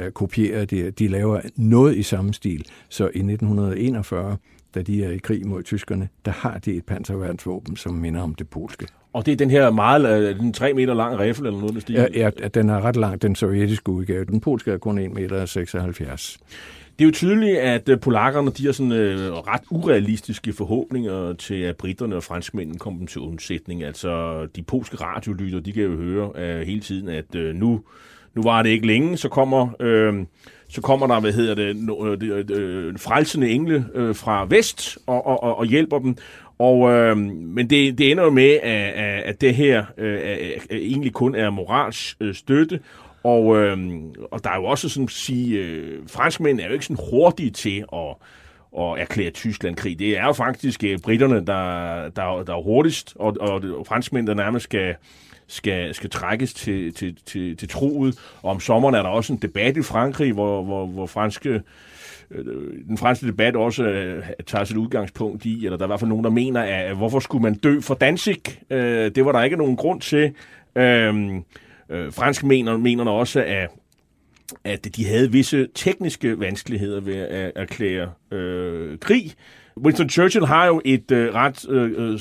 [0.01, 2.67] uh, kopierer de, de laver noget i samme stil.
[2.89, 4.38] Så i 1941,
[4.76, 8.36] da de er i krig mod tyskerne, der har de et panserværnsvåben, som minder om
[8.36, 8.88] det polske.
[9.13, 11.82] Og det er den her meget, øh, den 3 meter lang rifle eller noget, der
[11.82, 12.07] stiger?
[12.13, 14.26] Ja, ja, den er ret lang, den sovjetiske udgave.
[14.26, 16.38] Den polske er kun 1 meter 76.
[16.99, 21.55] Det er jo tydeligt, at øh, polakkerne de har sådan øh, ret urealistiske forhåbninger til,
[21.55, 23.84] at britterne og franskmændene kommer til undsætning.
[23.84, 27.82] Altså, de polske radiolytter, de kan jo høre øh, hele tiden, at øh, nu,
[28.36, 29.70] nu var det ikke længe, så kommer...
[29.80, 30.26] Øh,
[30.70, 35.28] så kommer der, hvad hedder det, øh, øh, øh, frelsende engle øh, fra vest og,
[35.28, 36.18] og, og hjælper dem.
[36.59, 40.20] Og, øh, men det, det ender jo med, at, at det her øh,
[40.72, 42.80] egentlig kun er morals øh, støtte,
[43.24, 43.78] og, øh,
[44.32, 47.51] og der er jo også sådan at sige, øh, franskmænd er jo ikke sådan hurtige
[47.51, 48.15] til at,
[48.80, 49.99] at erklære Tyskland krig.
[49.99, 54.28] Det er jo faktisk øh, britterne, der, der, der er hurtigst, og, og, og franskmænd,
[54.28, 54.95] der nærmest skal,
[55.47, 58.19] skal, skal trækkes til, til, til, til troet.
[58.41, 61.61] Og om sommeren er der også en debat i Frankrig, hvor, hvor, hvor franske
[62.31, 62.45] øh,
[62.87, 66.09] den franske debat også øh, tager sit udgangspunkt i, eller der er i hvert fald
[66.09, 68.41] nogen, der mener, at hvorfor skulle man dø for Danzig?
[68.69, 70.33] Øh, det var der ikke nogen grund til.
[70.75, 71.35] Øh,
[71.89, 73.69] øh, fransk mener, mener også, at
[74.63, 79.33] at de havde visse tekniske vanskeligheder ved at erklære øh, krig.
[79.77, 82.19] Winston Churchill har jo et øh, ret øh, øh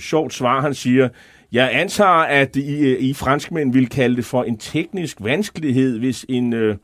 [0.00, 0.60] sjovt svar.
[0.60, 1.08] Han siger,
[1.54, 6.26] jeg antager, at I, øh, I franskmænd vil kalde det for en teknisk vanskelighed, hvis
[6.28, 6.76] en, øh,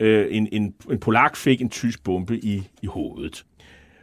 [0.00, 3.44] øh, en, en, en polak fik en tysk bombe i, i hovedet.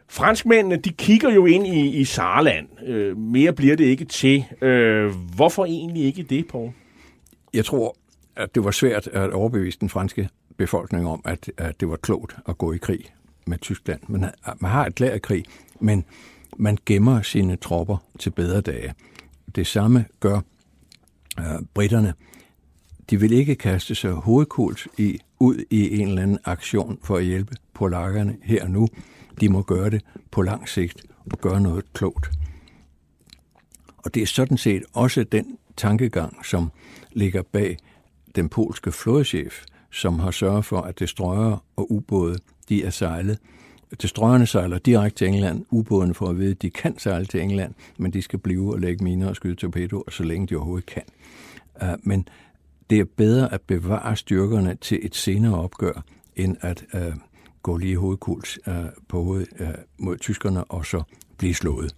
[0.07, 2.67] Franskmændene, de kigger jo ind i, i Saarland.
[2.86, 4.45] Øh, mere bliver det ikke til.
[4.61, 6.72] Øh, hvorfor egentlig ikke det, Paul?
[7.53, 7.95] Jeg tror,
[8.36, 12.36] at det var svært at overbevise den franske befolkning om, at, at det var klogt
[12.49, 12.99] at gå i krig
[13.45, 13.99] med Tyskland.
[14.07, 14.26] Man,
[14.59, 15.45] man har et krig,
[15.80, 16.05] men
[16.57, 18.93] man gemmer sine tropper til bedre dage.
[19.55, 20.41] Det samme gør
[21.39, 22.13] øh, britterne.
[23.09, 27.25] De vil ikke kaste sig hovedkult i, ud i en eller anden aktion for at
[27.25, 28.87] hjælpe polakkerne her og nu.
[29.41, 32.31] De må gøre det på lang sigt og gøre noget klogt.
[33.97, 36.71] Og det er sådan set også den tankegang, som
[37.11, 37.77] ligger bag
[38.35, 42.37] den polske flådechef, som har sørget for, at destroyer og ubåde
[42.69, 43.39] de er sejlet
[44.01, 45.65] Destroyerne sejler direkte til England.
[45.71, 48.79] Ubådene får at vide, at de kan sejle til England, men de skal blive og
[48.79, 51.03] lægge miner og skyde torpedoer, så længe de overhovedet kan.
[51.81, 52.27] Uh, men
[52.89, 56.03] det er bedre at bevare styrkerne til et senere opgør,
[56.35, 57.13] end at uh,
[57.63, 58.73] gå lige hovedkuls uh,
[59.07, 59.67] på hovedet uh,
[59.97, 61.03] mod tyskerne og så
[61.37, 61.95] blive slået.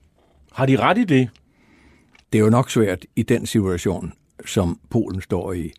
[0.52, 1.30] Har de ret i det?
[2.34, 4.14] Det er jo nok svært i den situation,
[4.46, 5.72] som Polen står i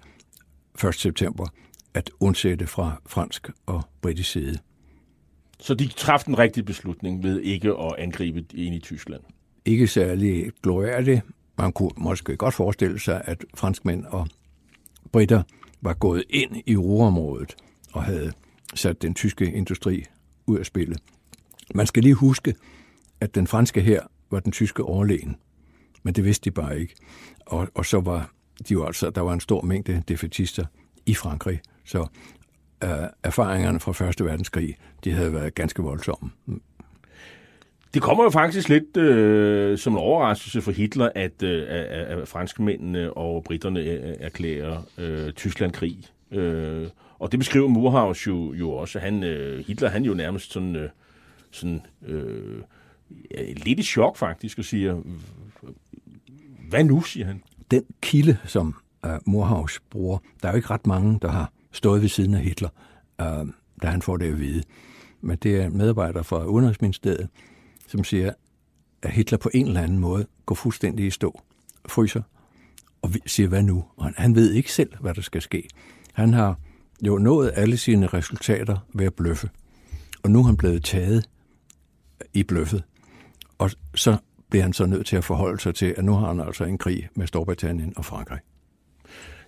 [0.85, 0.95] 1.
[0.95, 1.47] september,
[1.95, 4.59] at undsætte fra fransk og britisk side.
[5.63, 9.23] Så de træffede en rigtig beslutning ved ikke at angribe ind i Tyskland?
[9.65, 11.21] Ikke særlig glorværdigt.
[11.59, 14.29] Man kunne måske godt forestille sig, at franskmænd og
[15.13, 15.43] britter
[15.81, 17.57] var gået ind i Ruhrområdet
[17.93, 18.33] og havde
[18.75, 20.05] sat den tyske industri
[20.47, 20.99] ud af spillet.
[21.75, 22.55] Man skal lige huske,
[23.21, 24.01] at den franske her
[24.31, 25.37] var den tyske overlegen,
[26.03, 26.95] men det vidste de bare ikke.
[27.47, 28.33] Og, og så var
[28.69, 30.67] de jo altså, der var en stor mængde defetister
[31.07, 32.07] i Frankrig, så
[32.83, 36.31] øh, erfaringerne fra Første Verdenskrig, de havde været ganske voldsomme.
[37.95, 42.29] Det kommer jo faktisk lidt øh, som en overraskelse for Hitler, at, øh, at, at
[42.29, 45.99] franskmændene og britterne øh, erklærer øh, Tyskland krig.
[46.31, 48.99] Øh, og det beskriver Murhaus jo, jo også.
[48.99, 50.89] Han, øh, Hitler han jo nærmest sådan, øh,
[51.51, 52.63] sådan øh,
[53.57, 55.01] lidt i chok faktisk, og siger,
[56.69, 57.43] hvad nu, siger han.
[57.71, 58.75] Den kilde, som
[59.07, 62.41] uh, Murhaus bruger, der er jo ikke ret mange, der har stået ved siden af
[62.41, 62.69] Hitler,
[63.21, 63.47] øh,
[63.83, 64.63] da han får det at vide.
[65.21, 67.29] Men det er en medarbejder fra Udenrigsministeriet,
[67.87, 68.33] som siger,
[69.03, 71.41] at Hitler på en eller anden måde går fuldstændig i stå,
[71.89, 72.23] fryser
[73.03, 73.85] og siger, hvad nu?
[73.97, 75.69] Og han ved ikke selv, hvad der skal ske.
[76.13, 76.59] Han har
[77.07, 79.51] jo nået alle sine resultater ved at bløffe.
[80.23, 81.29] Og nu er han blevet taget
[82.35, 82.85] i bløffet.
[83.59, 84.17] Og så
[84.51, 86.79] bliver han så nødt til at forholde sig til, at nu har han altså en
[86.79, 88.39] krig med Storbritannien og Frankrig.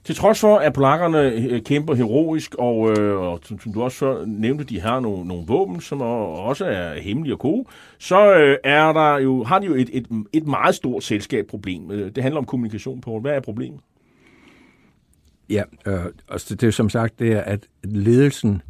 [0.04, 4.24] Til trods for, at polakkerne øh, kæmper heroisk, og, øh, og som, som du også
[4.26, 7.64] nævnte, de har nogle, nogle våben, som også er hemmelige og gode,
[7.98, 11.90] så øh, er der jo, har de jo et, et, et meget stort selskabsproblem.
[11.90, 13.20] Øh, det handler om kommunikation, på.
[13.20, 13.80] Hvad er problemet?
[15.50, 18.62] Ja, øh, altså det er som sagt, det er, at ledelsen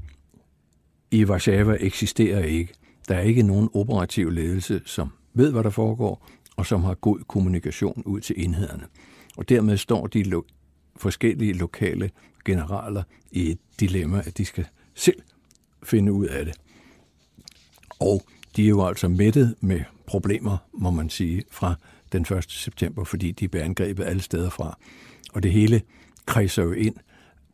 [1.11, 2.75] i Warszawa eksisterer ikke.
[3.09, 6.27] Der er ikke nogen operativ ledelse, som ved, hvad der foregår,
[6.57, 8.85] og som har god kommunikation ud til enhederne.
[9.37, 10.23] Og dermed står de
[10.97, 12.11] forskellige lokale
[12.45, 15.23] generaler i et dilemma, at de skal selv
[15.83, 16.55] finde ud af det.
[18.01, 18.23] Og
[18.57, 21.75] de er jo altså mættet med problemer, må man sige, fra
[22.13, 22.45] den 1.
[22.49, 24.79] september, fordi de bliver angrebet alle steder fra.
[25.33, 25.83] Og det hele
[26.27, 26.95] kredser jo ind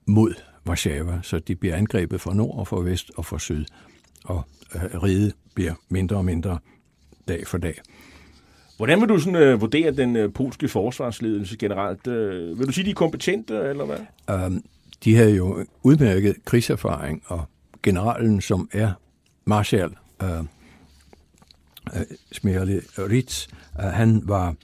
[0.07, 0.35] mod
[0.67, 3.65] Warszawa, så de bliver angrebet fra nord og fra vest og fra syd.
[4.25, 4.43] Og
[4.75, 6.59] øh, riget bliver mindre og mindre
[7.29, 7.81] dag for dag.
[8.81, 12.07] Hvordan vil du sådan, øh, vurdere den øh, polske forsvarsledelse generelt?
[12.07, 14.47] Øh, vil du sige, de er kompetente, eller hvad?
[14.47, 14.65] Um,
[15.05, 17.45] de har jo udmærket krigserfaring, og
[17.83, 18.93] generalen, som er
[19.45, 19.91] marshal
[20.23, 22.03] øh, øh,
[22.33, 23.49] Smerle Ritz,
[23.81, 24.55] øh, han var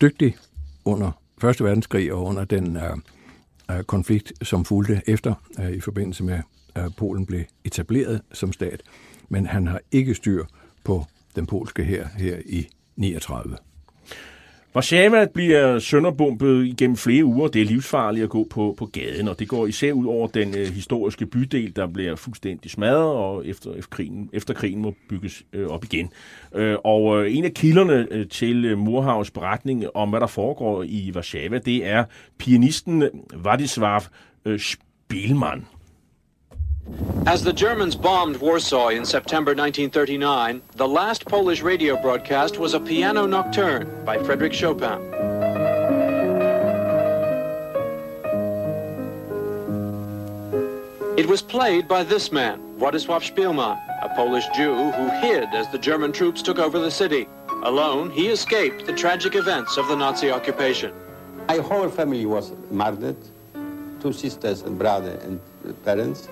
[0.00, 0.36] dygtig
[0.84, 1.10] under
[1.40, 6.38] Første Verdenskrig og under den øh, øh, konflikt, som fulgte efter øh, i forbindelse med,
[6.74, 8.82] at Polen blev etableret som stat.
[9.28, 10.44] Men han har ikke styr
[10.84, 11.04] på
[11.36, 13.56] den polske her her i 39.
[14.76, 17.48] Warszawa bliver sønderbumpet igennem flere uger.
[17.48, 20.54] Det er livsfarligt at gå på, på gaden, og det går især ud over den
[20.56, 25.42] øh, historiske bydel, der bliver fuldstændig smadret, og efter, efter, krigen, efter krigen må bygges
[25.52, 26.10] øh, op igen.
[26.54, 30.82] Øh, og øh, en af kilderne øh, til øh, Murhavs beretning om, hvad der foregår
[30.82, 32.04] i Warszawa, det er
[32.38, 33.02] pianisten
[33.34, 34.08] Władysław
[34.44, 35.64] øh, Spielmann.
[37.26, 42.78] As the Germans bombed Warsaw in September 1939, the last Polish radio broadcast was a
[42.78, 45.02] piano nocturne by Frédéric Chopin.
[51.18, 55.78] It was played by this man, Władysław Spielmann, a Polish Jew who hid as the
[55.78, 57.26] German troops took over the city.
[57.64, 60.92] Alone, he escaped the tragic events of the Nazi occupation.
[61.48, 63.16] My whole family was murdered,
[64.00, 65.40] two sisters and brother and
[65.84, 66.28] parents.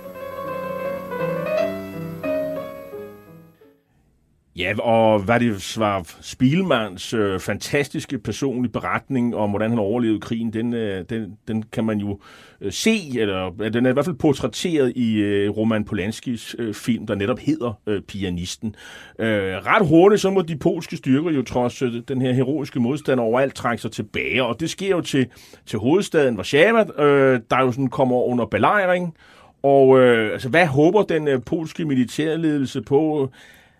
[4.56, 10.52] Ja, og hvad det var Spielmanns øh, fantastiske personlige beretning om, hvordan han overlevede krigen,
[10.52, 12.20] den, øh, den, den kan man jo
[12.60, 17.06] øh, se, eller den er i hvert fald portrætteret i øh, Roman Polanskis øh, film,
[17.06, 18.74] der netop hedder øh, Pianisten.
[19.18, 19.26] Øh,
[19.66, 23.54] ret hurtigt så må de polske styrker jo trods øh, den her heroiske modstand overalt
[23.54, 25.26] trække sig tilbage, og det sker jo til,
[25.66, 29.14] til hovedstaden Warszawa, øh, der jo sådan kommer under belejring,
[29.62, 33.30] og øh, altså, hvad håber den øh, polske militærledelse på?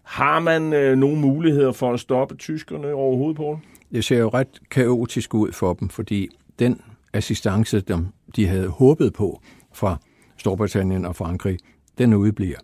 [0.04, 3.58] Har man øh, nogle muligheder for at stoppe tyskerne overhovedet på?
[3.92, 6.28] Det ser jo ret kaotisk ud for dem, fordi
[6.58, 6.80] den
[7.12, 9.40] assistance, dem, de havde håbet på
[9.72, 9.96] fra
[10.36, 11.58] Storbritannien og Frankrig,
[11.98, 12.58] den udbliver.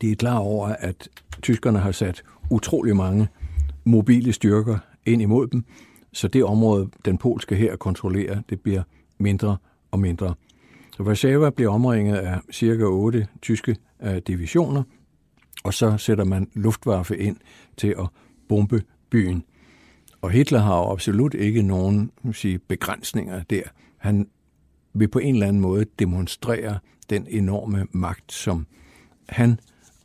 [0.00, 1.08] De er klar over, at
[1.42, 3.28] tyskerne har sat utrolig mange
[3.84, 5.64] mobile styrker ind imod dem,
[6.12, 8.82] så det område, den polske her kontrollerer, det bliver
[9.18, 9.56] mindre
[9.90, 10.34] og mindre.
[10.96, 14.82] Så Warszawa bliver omringet af cirka 8 tyske øh, divisioner,
[15.64, 17.36] og så sætter man luftwaffe ind
[17.76, 18.06] til at
[18.48, 19.44] bombe byen.
[20.22, 23.62] Og Hitler har jo absolut ikke nogen sige, begrænsninger der.
[23.98, 24.28] Han
[24.94, 26.78] vil på en eller anden måde demonstrere
[27.10, 28.66] den enorme magt, som
[29.28, 29.60] han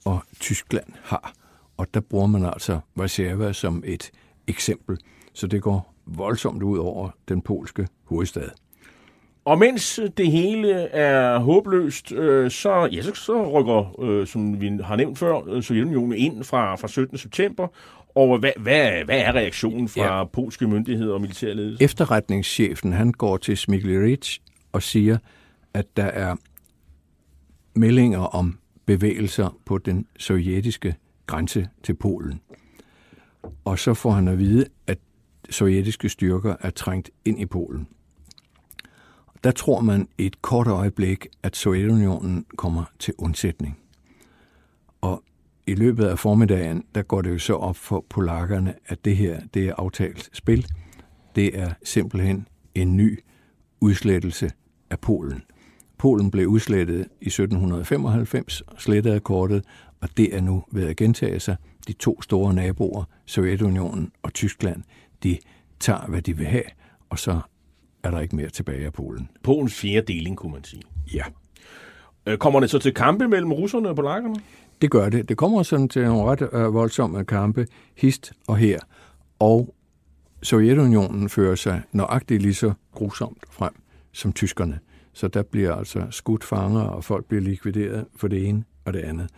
[0.05, 1.33] og Tyskland har.
[1.77, 4.11] Og der bruger man altså Warszawa som et
[4.47, 4.97] eksempel.
[5.33, 8.49] Så det går voldsomt ud over den polske hovedstad.
[9.47, 14.71] Og mens det hele er håbløst, øh, så, ja, så, så rykker, øh, som vi
[14.83, 17.17] har nævnt før, øh, Sovjetunionen ind fra, fra 17.
[17.17, 17.67] september.
[18.15, 20.23] Og hvad, hvad, hvad er reaktionen fra ja.
[20.23, 21.83] polske myndigheder og militærledelse?
[21.83, 24.39] Efterretningschefen han går til Smiglerich
[24.71, 25.17] og siger,
[25.73, 26.35] at der er
[27.75, 30.95] meldinger om bevægelser på den sovjetiske
[31.27, 32.41] grænse til Polen.
[33.65, 34.97] Og så får han at vide, at
[35.49, 37.87] sovjetiske styrker er trængt ind i Polen.
[39.47, 43.79] Der tror man et kort øjeblik, at Sovjetunionen kommer til undsætning.
[45.01, 45.23] Og
[45.67, 49.41] i løbet af formiddagen, der går det jo så op for polakkerne, at det her,
[49.53, 50.67] det er aftalt spil.
[51.35, 53.19] Det er simpelthen en ny
[53.81, 54.51] udslettelse
[54.89, 55.43] af Polen.
[55.97, 59.65] Polen blev udslettet i 1795, slettet af kortet,
[60.01, 61.55] og det er nu ved at gentage sig.
[61.87, 64.83] De to store naboer, Sovjetunionen og Tyskland,
[65.23, 65.37] de
[65.79, 66.63] tager, hvad de vil have,
[67.09, 67.39] og så
[68.07, 69.29] er der ikke mere tilbage af Polen.
[69.43, 70.81] Polens fjerde deling, kunne man sige.
[71.13, 71.23] Ja.
[72.25, 74.35] Øh, Kommer det så til kampe mellem russerne og polakkerne?
[74.81, 75.29] Det gør det.
[75.29, 78.79] Det kommer sådan til nogle ret øh, voldsomme kampe, hist og her.
[79.39, 79.75] Og
[80.43, 83.73] Sovjetunionen fører sig nøjagtigt lige så grusomt frem
[84.11, 84.79] som tyskerne.
[85.13, 88.99] Så der bliver altså skudt fanger, og folk bliver likvideret for det ene og det
[88.99, 89.29] andet.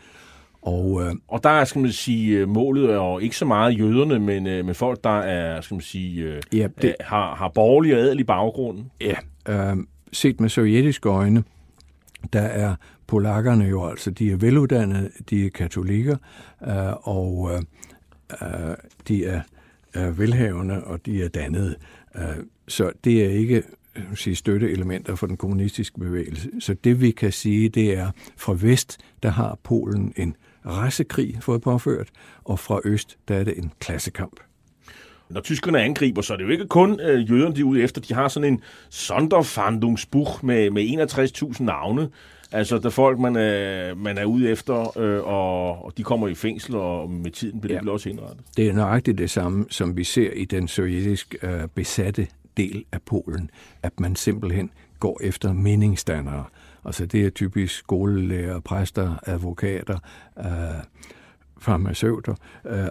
[0.62, 3.80] Og, øh, Og der er, skal man sige, øh, målet er jo ikke så meget
[3.80, 6.96] jøderne, men, øh, men folk, der er, skal man sige, øh, Ja, det...
[7.00, 8.80] har, har borgerlig og adelig baggrund.
[9.02, 9.16] ja,
[9.50, 9.78] øh,
[10.12, 11.44] set med sovjetiske øjne,
[12.34, 12.76] der er
[13.08, 16.18] polakkerne jo altså, de er veluddannede, de er katolikker,
[16.68, 17.62] øh, og øh,
[18.42, 18.76] øh,
[19.08, 19.42] de er,
[19.94, 21.76] er velhavende, og de er dannede.
[22.16, 22.22] Øh,
[22.68, 23.64] så det er ikke
[23.96, 26.50] øh, sige, støtteelementer for den kommunistiske bevægelse.
[26.60, 30.36] Så det vi kan sige, det er, fra vest, der har Polen en
[30.66, 32.10] racekrig fået påført,
[32.46, 34.40] og fra øst, der er det en klassekamp.
[35.30, 38.02] Når tyskerne angriber, så er det jo ikke kun øh, jøderne, de er ude efter.
[38.02, 40.84] De har sådan en Sonderfahndungsbuch med, med
[41.54, 42.10] 61.000 navne.
[42.52, 46.28] Altså, der er folk, man er, man er ude efter, øh, og, og de kommer
[46.28, 47.82] i fængsel, og med tiden bliver ja.
[47.82, 48.40] Det også indrettet.
[48.58, 53.02] Det er nøjagtigt det samme, som vi ser i den sovjetisk øh, besatte del af
[53.02, 53.50] Polen,
[53.84, 56.46] at man simpelthen går efter meningsdannere.
[56.86, 60.00] Altså det er typisk skolelærer, præster, advokater,
[60.40, 60.84] øh,
[61.60, 62.36] farmaceuter.
[62.66, 62.88] Øh,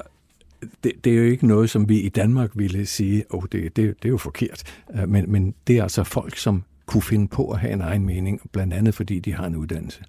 [0.85, 3.77] det, det er jo ikke noget, som vi i Danmark ville sige, oh, det, det,
[3.77, 4.63] det er jo forkert.
[4.95, 8.07] Øh, men, men det er altså folk, som kunne finde på at have en egen
[8.07, 10.05] mening, blandt andet fordi de har en uddannelse.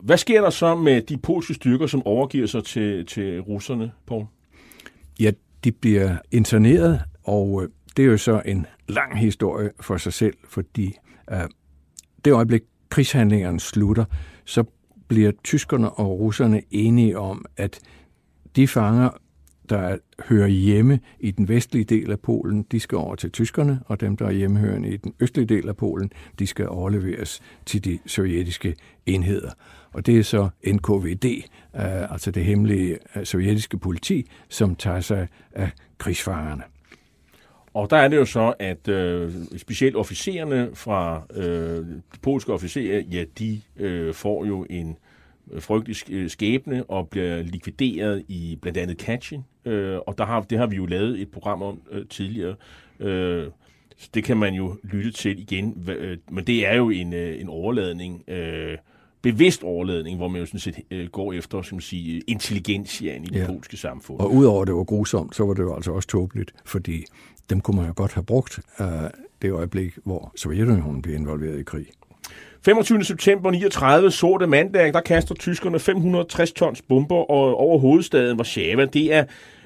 [0.00, 4.26] Hvad sker der så med de polske styrker, som overgiver sig til, til russerne, Poul?
[5.20, 5.30] Ja,
[5.64, 10.34] de bliver interneret, og øh, det er jo så en lang historie for sig selv,
[10.44, 10.96] fordi
[11.32, 11.40] øh,
[12.24, 14.04] det øjeblik krigshandlingerne slutter,
[14.44, 14.64] så
[15.08, 17.80] bliver tyskerne og russerne enige om, at
[18.56, 19.10] de fanger,
[19.68, 19.98] der
[20.28, 24.16] hører hjemme i den vestlige del af Polen, de skal over til tyskerne, og dem,
[24.16, 28.76] der er hjemmehørende i den østlige del af Polen, de skal overleveres til de sovjetiske
[29.06, 29.50] enheder.
[29.92, 35.28] Og det er så NKVD, øh, altså det hemmelige øh, sovjetiske politi, som tager sig
[35.52, 36.62] af krigsfangerne.
[37.74, 43.00] Og der er det jo så, at øh, specielt officererne fra øh, de polske officerer,
[43.00, 44.96] ja, de øh, får jo en
[45.52, 49.40] øh, frygtelig øh, skæbne og bliver likvideret i blandt andet Katyn.
[49.64, 52.54] Øh, og der har, det har vi jo lavet et program om øh, tidligere.
[53.00, 53.46] Øh,
[53.96, 55.88] så det kan man jo lytte til igen.
[55.88, 58.78] Øh, men det er jo en, øh, en overladning, øh,
[59.22, 63.40] bevidst overladning, hvor man jo sådan set øh, går efter man sige, intelligensien i det
[63.40, 63.46] Ja.
[63.46, 64.20] polske samfund.
[64.20, 67.04] Og udover at det var grusomt, så var det jo altså også tåbeligt, fordi
[67.50, 68.86] dem kunne man jo godt have brugt øh,
[69.42, 71.86] det øjeblik, hvor Sovjetunionen blev involveret i krig.
[72.64, 73.04] 25.
[73.04, 78.84] september 39, sorte mandag, der kaster tyskerne 560 tons bomber over hovedstaden Warszawa.
[78.84, 79.24] Det er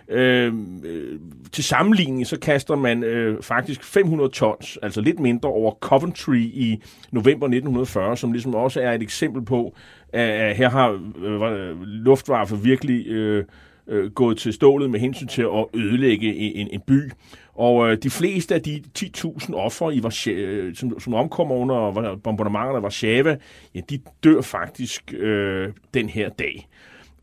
[0.09, 1.19] øh, øh,
[1.53, 6.83] til sammenligning, så kaster man øh, faktisk 500 tons, altså lidt mindre, over Coventry i
[7.13, 9.75] november 1940, som ligesom også er et eksempel på,
[10.13, 10.91] at, at her har
[11.25, 13.45] øh, Luftwaffe virkelig øh,
[13.89, 17.11] øh, gået til stålet med hensyn til at ødelægge en, en, by.
[17.55, 22.17] Og øh, de fleste af de 10.000 ofre, i Warszawa, øh, som, som omkommer under
[22.25, 23.37] bombardementerne af Warszawa,
[23.75, 26.69] ja, de dør faktisk øh, den her dag.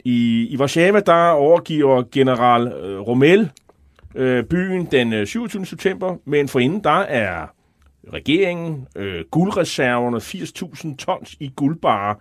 [0.05, 3.49] I, i Warszawa, der overgiver general øh, Rommel
[4.15, 5.65] øh, byen den øh, 27.
[5.65, 7.47] september, men forinden der er
[8.13, 12.15] regeringen, øh, guldreserverne, 80.000 tons i guldbarer,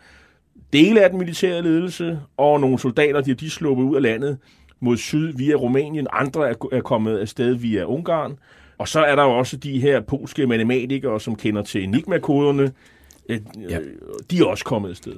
[0.72, 4.38] dele af den militære ledelse og nogle soldater, de, de er sluppet ud af landet
[4.80, 6.06] mod syd via Rumænien.
[6.12, 8.38] Andre er, er kommet afsted via Ungarn.
[8.78, 12.72] Og så er der jo også de her polske matematikere, som kender til Enigma-koderne.
[13.28, 13.78] Øh, Ja.
[13.78, 13.86] øh,
[14.30, 15.12] De er også kommet afsted.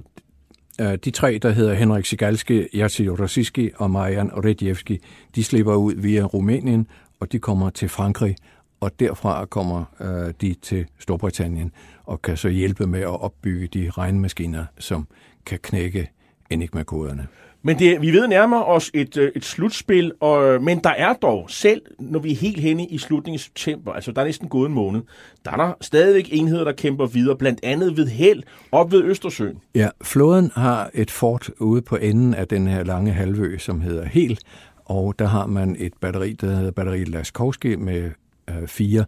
[0.82, 4.98] Øh, de tre, der hedder Henrik Sigalski, Jerzy Rosiski og Marian Redjevski,
[5.34, 6.86] de slipper ud via Rumænien,
[7.20, 8.36] og de kommer til Frankrig,
[8.80, 11.72] og derfra kommer øh, de til Storbritannien
[12.04, 15.06] og kan så hjælpe med at opbygge de regnmaskiner, som
[15.46, 16.10] kan knække
[16.50, 17.26] Enigma-koderne.
[17.64, 21.12] Men det, vi ved nærmere os et, øh, et slutspil, og, øh, men der er
[21.12, 24.48] dog, selv når vi er helt henne i slutningen af september, altså der er næsten
[24.48, 25.02] gået en måned,
[25.44, 28.42] der er der stadigvæk enheder, der kæmper videre, blandt andet ved Held
[28.72, 29.58] op ved Østersøen.
[29.74, 34.04] Ja, floden har et fort ude på enden af den her lange halvø, som hedder
[34.04, 34.38] Hel,
[34.84, 38.10] og der har man et batteri, der hedder batteri Laskovski med
[38.50, 39.04] øh, fire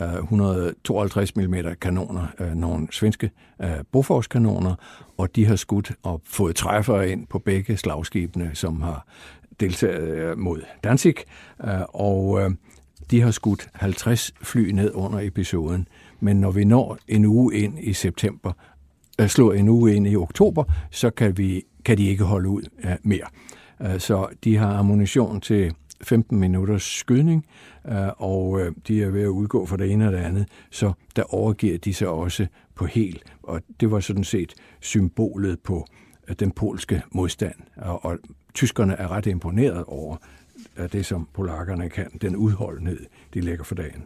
[0.00, 3.30] Øh, 152 mm kanoner, øh, nogle svenske
[3.62, 4.74] øh, Bofors-kanoner,
[5.18, 9.06] og de har skudt og fået træffer ind på begge slagskibene, som har
[9.60, 11.14] deltaget mod Danzig,
[11.88, 12.52] og
[13.10, 15.88] de har skudt 50 fly ned under episoden.
[16.20, 18.52] Men når vi når en uge ind i september,
[19.26, 22.62] slår en uge ind i oktober, så kan, vi, kan de ikke holde ud
[23.02, 23.26] mere.
[23.98, 27.46] Så de har ammunition til 15 minutters skydning,
[27.88, 30.92] øh, og øh, de er ved at udgå for det ene og det andet, så
[31.16, 33.22] der overgiver de sig også på hel.
[33.42, 35.86] Og det var sådan set symbolet på
[36.28, 37.54] øh, den polske modstand.
[37.76, 38.18] Og, og
[38.54, 40.16] tyskerne er ret imponeret over
[40.92, 43.00] det, som polakkerne kan, den udholdenhed,
[43.34, 44.04] de lægger for dagen.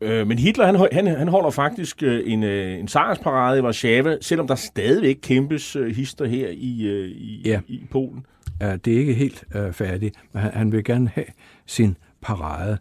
[0.00, 5.18] men Hitler, han, han, han holder faktisk en, en sejrsparade i Warszawa, selvom der stadigvæk
[5.22, 7.60] kæmpes hister her i, i, ja.
[7.68, 8.26] i Polen.
[8.60, 11.26] Det er ikke helt øh, færdigt, men han, han vil gerne have
[11.66, 12.78] sin parade.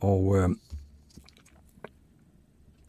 [0.00, 0.48] Og øh,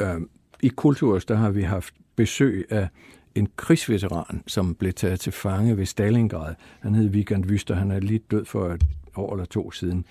[0.01, 0.21] øh,
[0.61, 2.87] i Kulturs, der har vi haft besøg af
[3.35, 6.55] en krigsveteran, som blev taget til fange ved Stalingrad.
[6.79, 8.83] Han hed Vigand Vyster, han er lige død for et
[9.15, 10.05] år eller to siden.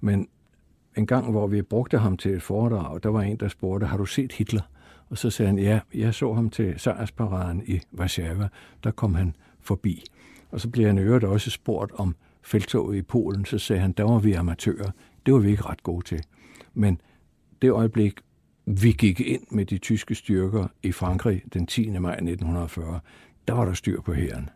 [0.00, 0.28] Men
[0.96, 3.96] en gang, hvor vi brugte ham til et foredrag, der var en, der spurgte, har
[3.96, 4.62] du set Hitler?
[5.08, 8.48] Og så sagde han, ja, jeg så ham til sejrsparaden i Warszawa.
[8.84, 10.04] Der kom han forbi.
[10.50, 13.44] Og så blev han øvrigt også spurgt om feltoget i Polen.
[13.44, 14.90] Så sagde han, der var vi amatører.
[15.26, 16.20] Det var vi ikke ret gode til.
[16.74, 17.00] Men
[17.62, 18.20] det øjeblik,
[18.66, 21.90] vi gik ind med de tyske styrker i Frankrig den 10.
[21.98, 23.00] maj 1940,
[23.48, 24.50] der var der styr på hæren.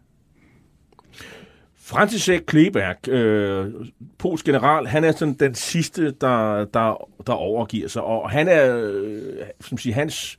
[1.76, 3.74] Franciszek Kleberg, øh,
[4.18, 8.76] polsk general, han er sådan den sidste, der, der, der overgiver sig, og han er,
[8.76, 10.38] øh, som siger, hans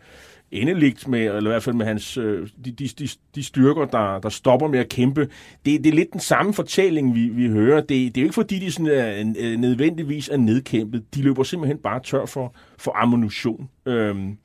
[0.52, 4.20] endeligt med, eller i hvert fald med hans, øh, de, de, de, de styrker, der,
[4.20, 5.22] der stopper med at kæmpe.
[5.66, 7.82] Det, det er lidt den samme fortælling, vi, vi hører.
[7.82, 11.16] Det, det er jo ikke fordi, de sådan er, nødvendigvis er nedkæmpet.
[11.16, 13.70] De løber simpelthen bare tør for, for ammunition.
[13.86, 14.38] Øhm,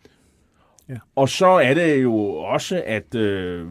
[0.88, 0.94] Ja.
[1.14, 3.66] Og så er det jo også, at, øh,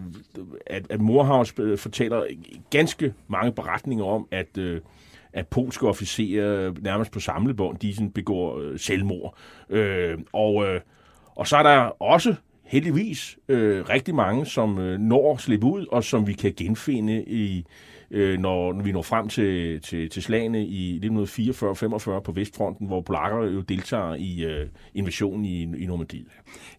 [0.68, 2.24] at, at Morhaus fortæller
[2.70, 4.82] ganske mange beretninger om, at, øh,
[5.34, 9.38] at polske officerer nærmest på samlebånd, de sådan begår øh, selvmord.
[9.70, 10.82] Øh, og øh,
[11.36, 15.86] og så er der også heldigvis øh, rigtig mange, som øh, når at slippe ud,
[15.92, 17.66] og som vi kan genfinde i
[18.12, 23.02] øh, når, når vi når frem til, til, til slagene i 1944-45 på Vestfronten, hvor
[23.02, 26.28] polakkerne jo deltager i øh, invasionen i, i Normandiet.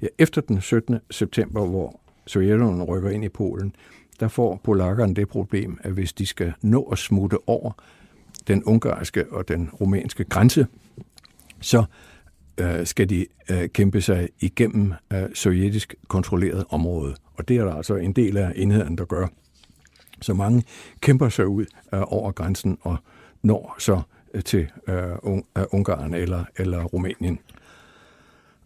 [0.02, 0.98] Ja, efter den 17.
[1.10, 3.74] september, hvor Sovjetunionen rykker ind i Polen,
[4.20, 7.72] der får polakkerne det problem, at hvis de skal nå at smutte over
[8.48, 10.66] den ungarske og den rumænske grænse,
[11.60, 11.84] så
[12.58, 17.14] øh, skal de øh, kæmpe sig igennem øh, sovjetisk kontrolleret område.
[17.34, 19.26] Og det er der altså en del af enheden, der gør.
[20.20, 20.64] Så mange
[21.00, 22.96] kæmper sig ud øh, over grænsen og
[23.42, 24.00] når så
[24.34, 25.12] øh, til øh,
[25.58, 27.38] øh, Ungarn eller, eller Rumænien.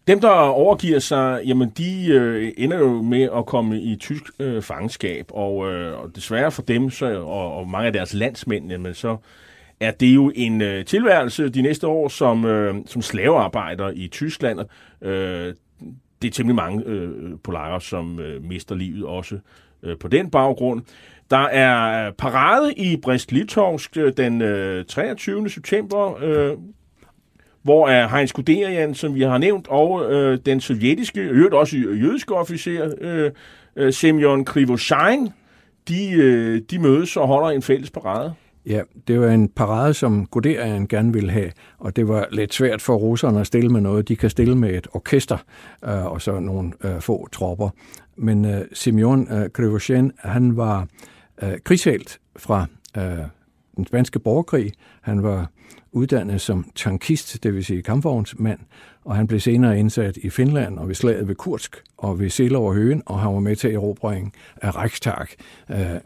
[0.07, 4.61] Dem, der overgiver sig, jamen de øh, ender jo med at komme i tysk øh,
[4.61, 8.93] fangenskab, og, øh, og desværre for dem så, og, og mange af deres landsmænd, jamen
[8.93, 9.17] så
[9.81, 14.59] er det jo en øh, tilværelse de næste år som, øh, som slavearbejder i Tyskland.
[15.01, 15.53] Øh,
[16.21, 17.11] det er temmelig mange øh,
[17.43, 19.39] polakker, som øh, mister livet også
[19.83, 20.81] øh, på den baggrund.
[21.29, 25.49] Der er parade i Brest-Litovsk øh, den øh, 23.
[25.49, 26.57] september, øh,
[27.63, 32.35] hvor er Heinz Guderian, som vi har nævnt, og øh, den sovjetiske, øvrigt også jødiske
[32.35, 33.31] officer, øh,
[33.75, 35.29] øh, Semyon Krivoshein,
[35.87, 38.33] de, øh, de mødes og holder en fælles parade.
[38.65, 42.81] Ja, det var en parade, som Guderian gerne ville have, og det var lidt svært
[42.81, 44.07] for russerne at stille med noget.
[44.07, 45.37] De kan stille med et orkester
[45.85, 47.69] øh, og så nogle øh, få tropper.
[48.15, 50.87] Men øh, Simeon øh, Krivoshen, han var
[51.43, 52.65] øh, krigshelt fra
[52.97, 53.25] øh,
[53.75, 54.71] den spanske borgerkrig.
[55.01, 55.51] Han var
[55.91, 58.59] uddannet som tankist, det vil sige kampvognsmand,
[59.05, 62.73] og han blev senere indsat i Finland og ved slaget ved Kursk og ved Selover
[62.73, 64.31] Høen, og han var med til erobringen
[64.61, 65.25] af øh, Reichstag.
[65.69, 66.01] Øh,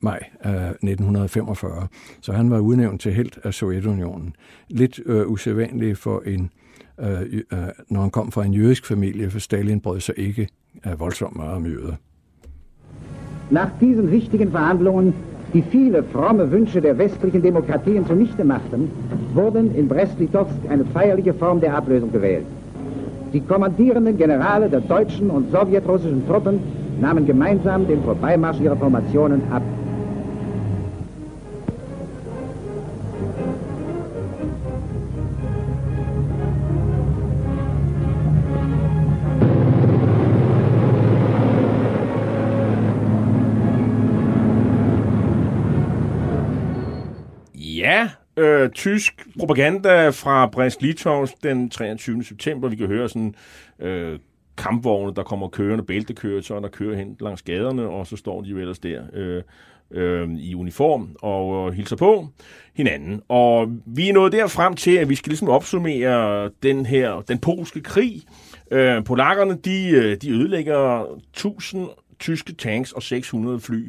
[0.00, 1.88] maj af 1945.
[2.20, 4.34] Så han var udnævnt til helt af Sovjetunionen.
[4.68, 6.50] Lidt øh, usædvanligt for en,
[7.00, 7.08] øh,
[7.52, 7.58] øh,
[7.88, 10.48] når han kom fra en jødisk familie, for Stalin brød sig ikke
[10.86, 11.94] øh, voldsomt meget om jøder.
[13.50, 15.14] Nach diesen wichtigen Verhandlungen,
[15.52, 18.90] die viele fromme Wünsche der westlichen Demokratien zunichte machten,
[19.34, 22.46] wurden in Brest-Litovsk eine feierliche Form der Ablösung gewählt.
[23.32, 26.60] Die kommandierenden Generale der deutschen und sowjetrussischen Truppen
[27.00, 29.62] nahmen gemeinsam den Vorbeimarsch ihrer Formationen ab.
[48.36, 52.24] Øh, tysk propaganda fra Brest-Litovsk den 23.
[52.24, 52.68] september.
[52.68, 53.34] Vi kan høre sådan
[53.78, 54.18] øh,
[54.58, 58.58] kampvogne, der kommer kørende, bæltekøretøjer, der kører hen langs gaderne, og så står de jo
[58.58, 59.42] ellers der øh,
[59.90, 62.28] øh, i uniform og øh, hilser på
[62.74, 63.22] hinanden.
[63.28, 67.38] Og vi er nået der frem til, at vi skal ligesom opsummere den her, den
[67.38, 68.22] polske krig.
[68.70, 71.88] Øh, polakkerne, de, øh, de ødelægger 1000
[72.18, 73.88] tyske tanks og 600 fly.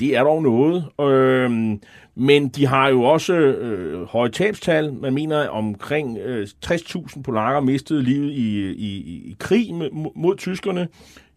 [0.00, 0.84] Det er dog noget.
[1.00, 1.78] Øh,
[2.14, 4.92] men de har jo også øh, høje tabstal.
[4.92, 8.96] Man mener omkring øh, 60.000 polakker mistede livet i, i,
[9.30, 10.88] i krig med, mod tyskerne.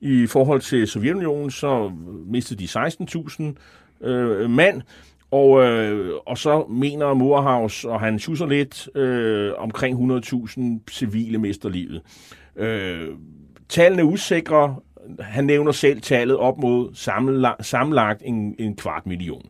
[0.02, 1.92] I forhold til Sovjetunionen, så
[2.26, 2.88] mistede de
[4.02, 4.82] 16.000 øh, mand.
[5.32, 11.70] Og, øh, og så mener Moorhaus, og han schusser lidt, øh, omkring 100.000 civile mister
[11.70, 12.02] livet.
[12.56, 13.08] Øh,
[13.70, 14.76] tallene er usikre.
[15.20, 16.90] Han nævner selv tallet op mod
[17.62, 19.42] sammenlagt en, en kvart million.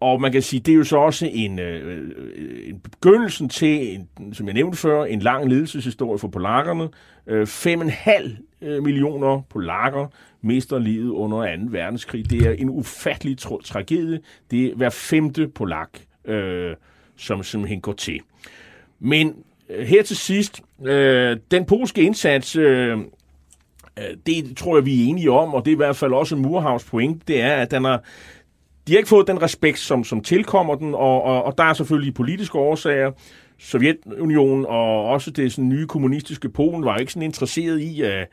[0.00, 3.94] Og man kan sige, det er jo så også en, øh, øh en begyndelsen til,
[3.94, 6.88] en, som jeg nævnte før, en lang ledelseshistorie for polakkerne.
[7.26, 10.06] Øh, 5,5 øh, millioner polakker
[10.42, 11.62] mister livet under 2.
[11.68, 12.30] verdenskrig.
[12.30, 14.20] Det er en ufattelig tra- tragedie.
[14.50, 15.90] Det er hver femte polak,
[16.24, 16.74] øh,
[17.16, 18.20] som simpelthen går til.
[19.00, 19.34] Men
[19.70, 22.56] øh, her til sidst, øh, den polske indsats...
[22.56, 23.04] Øh, øh
[24.26, 26.84] det tror jeg, vi er enige om, og det er i hvert fald også Murhavs
[26.84, 27.98] point, det er, at den er,
[28.86, 31.72] de har ikke fået den respekt, som, som tilkommer den, og, og, og der er
[31.72, 33.12] selvfølgelig politiske årsager.
[33.58, 38.28] Sovjetunionen og også det sådan, nye kommunistiske Polen var ikke sådan interesseret i, at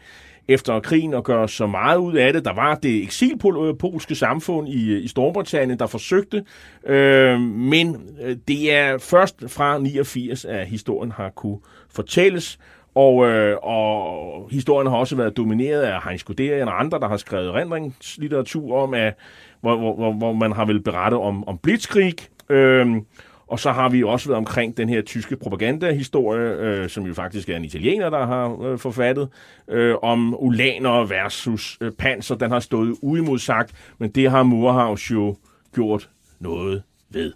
[0.47, 2.45] efter krigen at gøre så meget ud af det.
[2.45, 6.43] Der var det eksilpolske samfund i, i Storbritannien, der forsøgte,
[6.85, 11.59] øh, men øh, det er først fra 89, at historien har kunne
[11.89, 12.59] fortælles,
[12.95, 17.17] og, øh, og historien har også været domineret af Heinz Guderian og andre, der har
[17.17, 19.13] skrevet rendringslitteratur om, at
[19.61, 22.15] hvor, hvor, hvor man har vel berettet om, om Blitzkrieg.
[22.49, 23.05] Øhm,
[23.47, 27.49] og så har vi også været omkring den her tyske propagandahistorie, øh, som jo faktisk
[27.49, 29.29] er en italiener, der har øh, forfattet,
[29.67, 32.35] øh, om ulaner versus øh, panser.
[32.35, 35.35] Den har stået uimodsagt, men det har Murhaus jo
[35.75, 36.09] gjort
[36.39, 37.33] noget ved.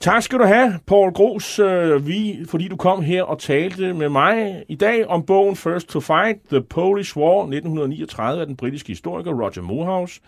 [0.00, 4.08] Tak skal du have, Paul Gros, øh, vi, fordi du kom her og talte med
[4.08, 8.88] mig i dag om bogen First to Fight, The Polish War 1939 af den britiske
[8.88, 10.20] historiker Roger Morehouse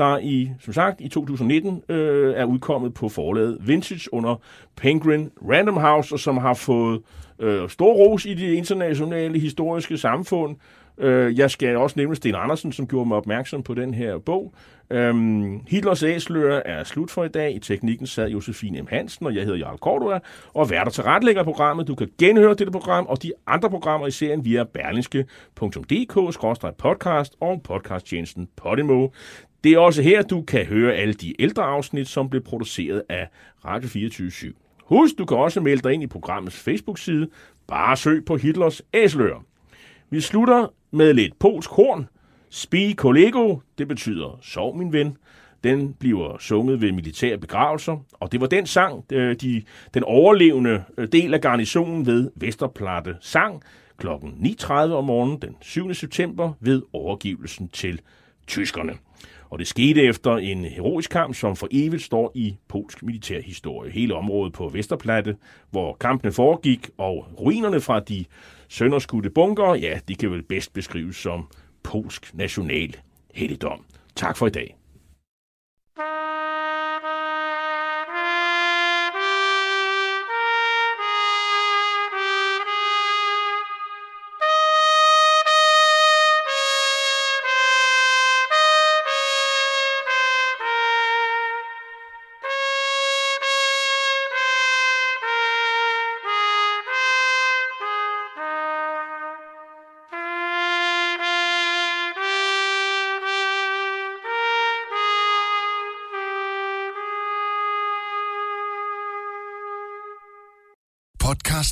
[0.00, 4.36] der i, som sagt, i 2019 øh, er udkommet på forlaget Vintage under
[4.76, 7.00] Penguin Random House, og som har fået
[7.38, 10.56] øh, stor ros i det internationale historiske samfund.
[10.98, 14.54] Øh, jeg skal også nævne Sten Andersen, som gjorde mig opmærksom på den her bog.
[14.92, 17.54] Øhm, Hitlers æsler er slut for i dag.
[17.54, 18.86] I teknikken sad Josefine M.
[18.90, 20.18] Hansen, og jeg hedder Jarl Cordua,
[20.54, 21.88] og værter til retlægger programmet.
[21.88, 28.48] Du kan genhøre dette program og de andre programmer i serien via berlingske.dk-podcast og podcasttjenesten
[28.56, 29.08] Podimo.
[29.64, 33.28] Det er også her, du kan høre alle de ældre afsnit, som blev produceret af
[33.64, 34.52] Radio 24 /7.
[34.84, 37.28] Husk, du kan også melde dig ind i programmets Facebook-side.
[37.66, 39.44] Bare søg på Hitlers Æsler.
[40.10, 42.08] Vi slutter med lidt polsk horn.
[42.50, 45.16] Spi kollego, det betyder sov min ven.
[45.64, 49.62] Den bliver sunget ved militære begravelser, og det var den sang, øh, de,
[49.94, 53.62] den overlevende øh, del af garnisonen ved Vesterplatte sang
[53.98, 54.06] kl.
[54.06, 55.94] 9.30 om morgenen den 7.
[55.94, 58.00] september ved overgivelsen til
[58.46, 58.92] tyskerne.
[59.50, 63.90] Og det skete efter en heroisk kamp, som for evigt står i polsk militærhistorie.
[63.90, 65.36] Hele området på Vesterplatte,
[65.70, 68.24] hvor kampene foregik, og ruinerne fra de
[68.68, 71.46] sønderskudte bunker, ja, de kan vel bedst beskrives som
[71.82, 72.96] polsk national
[73.34, 73.84] helligdom.
[74.16, 74.79] Tak for i dag.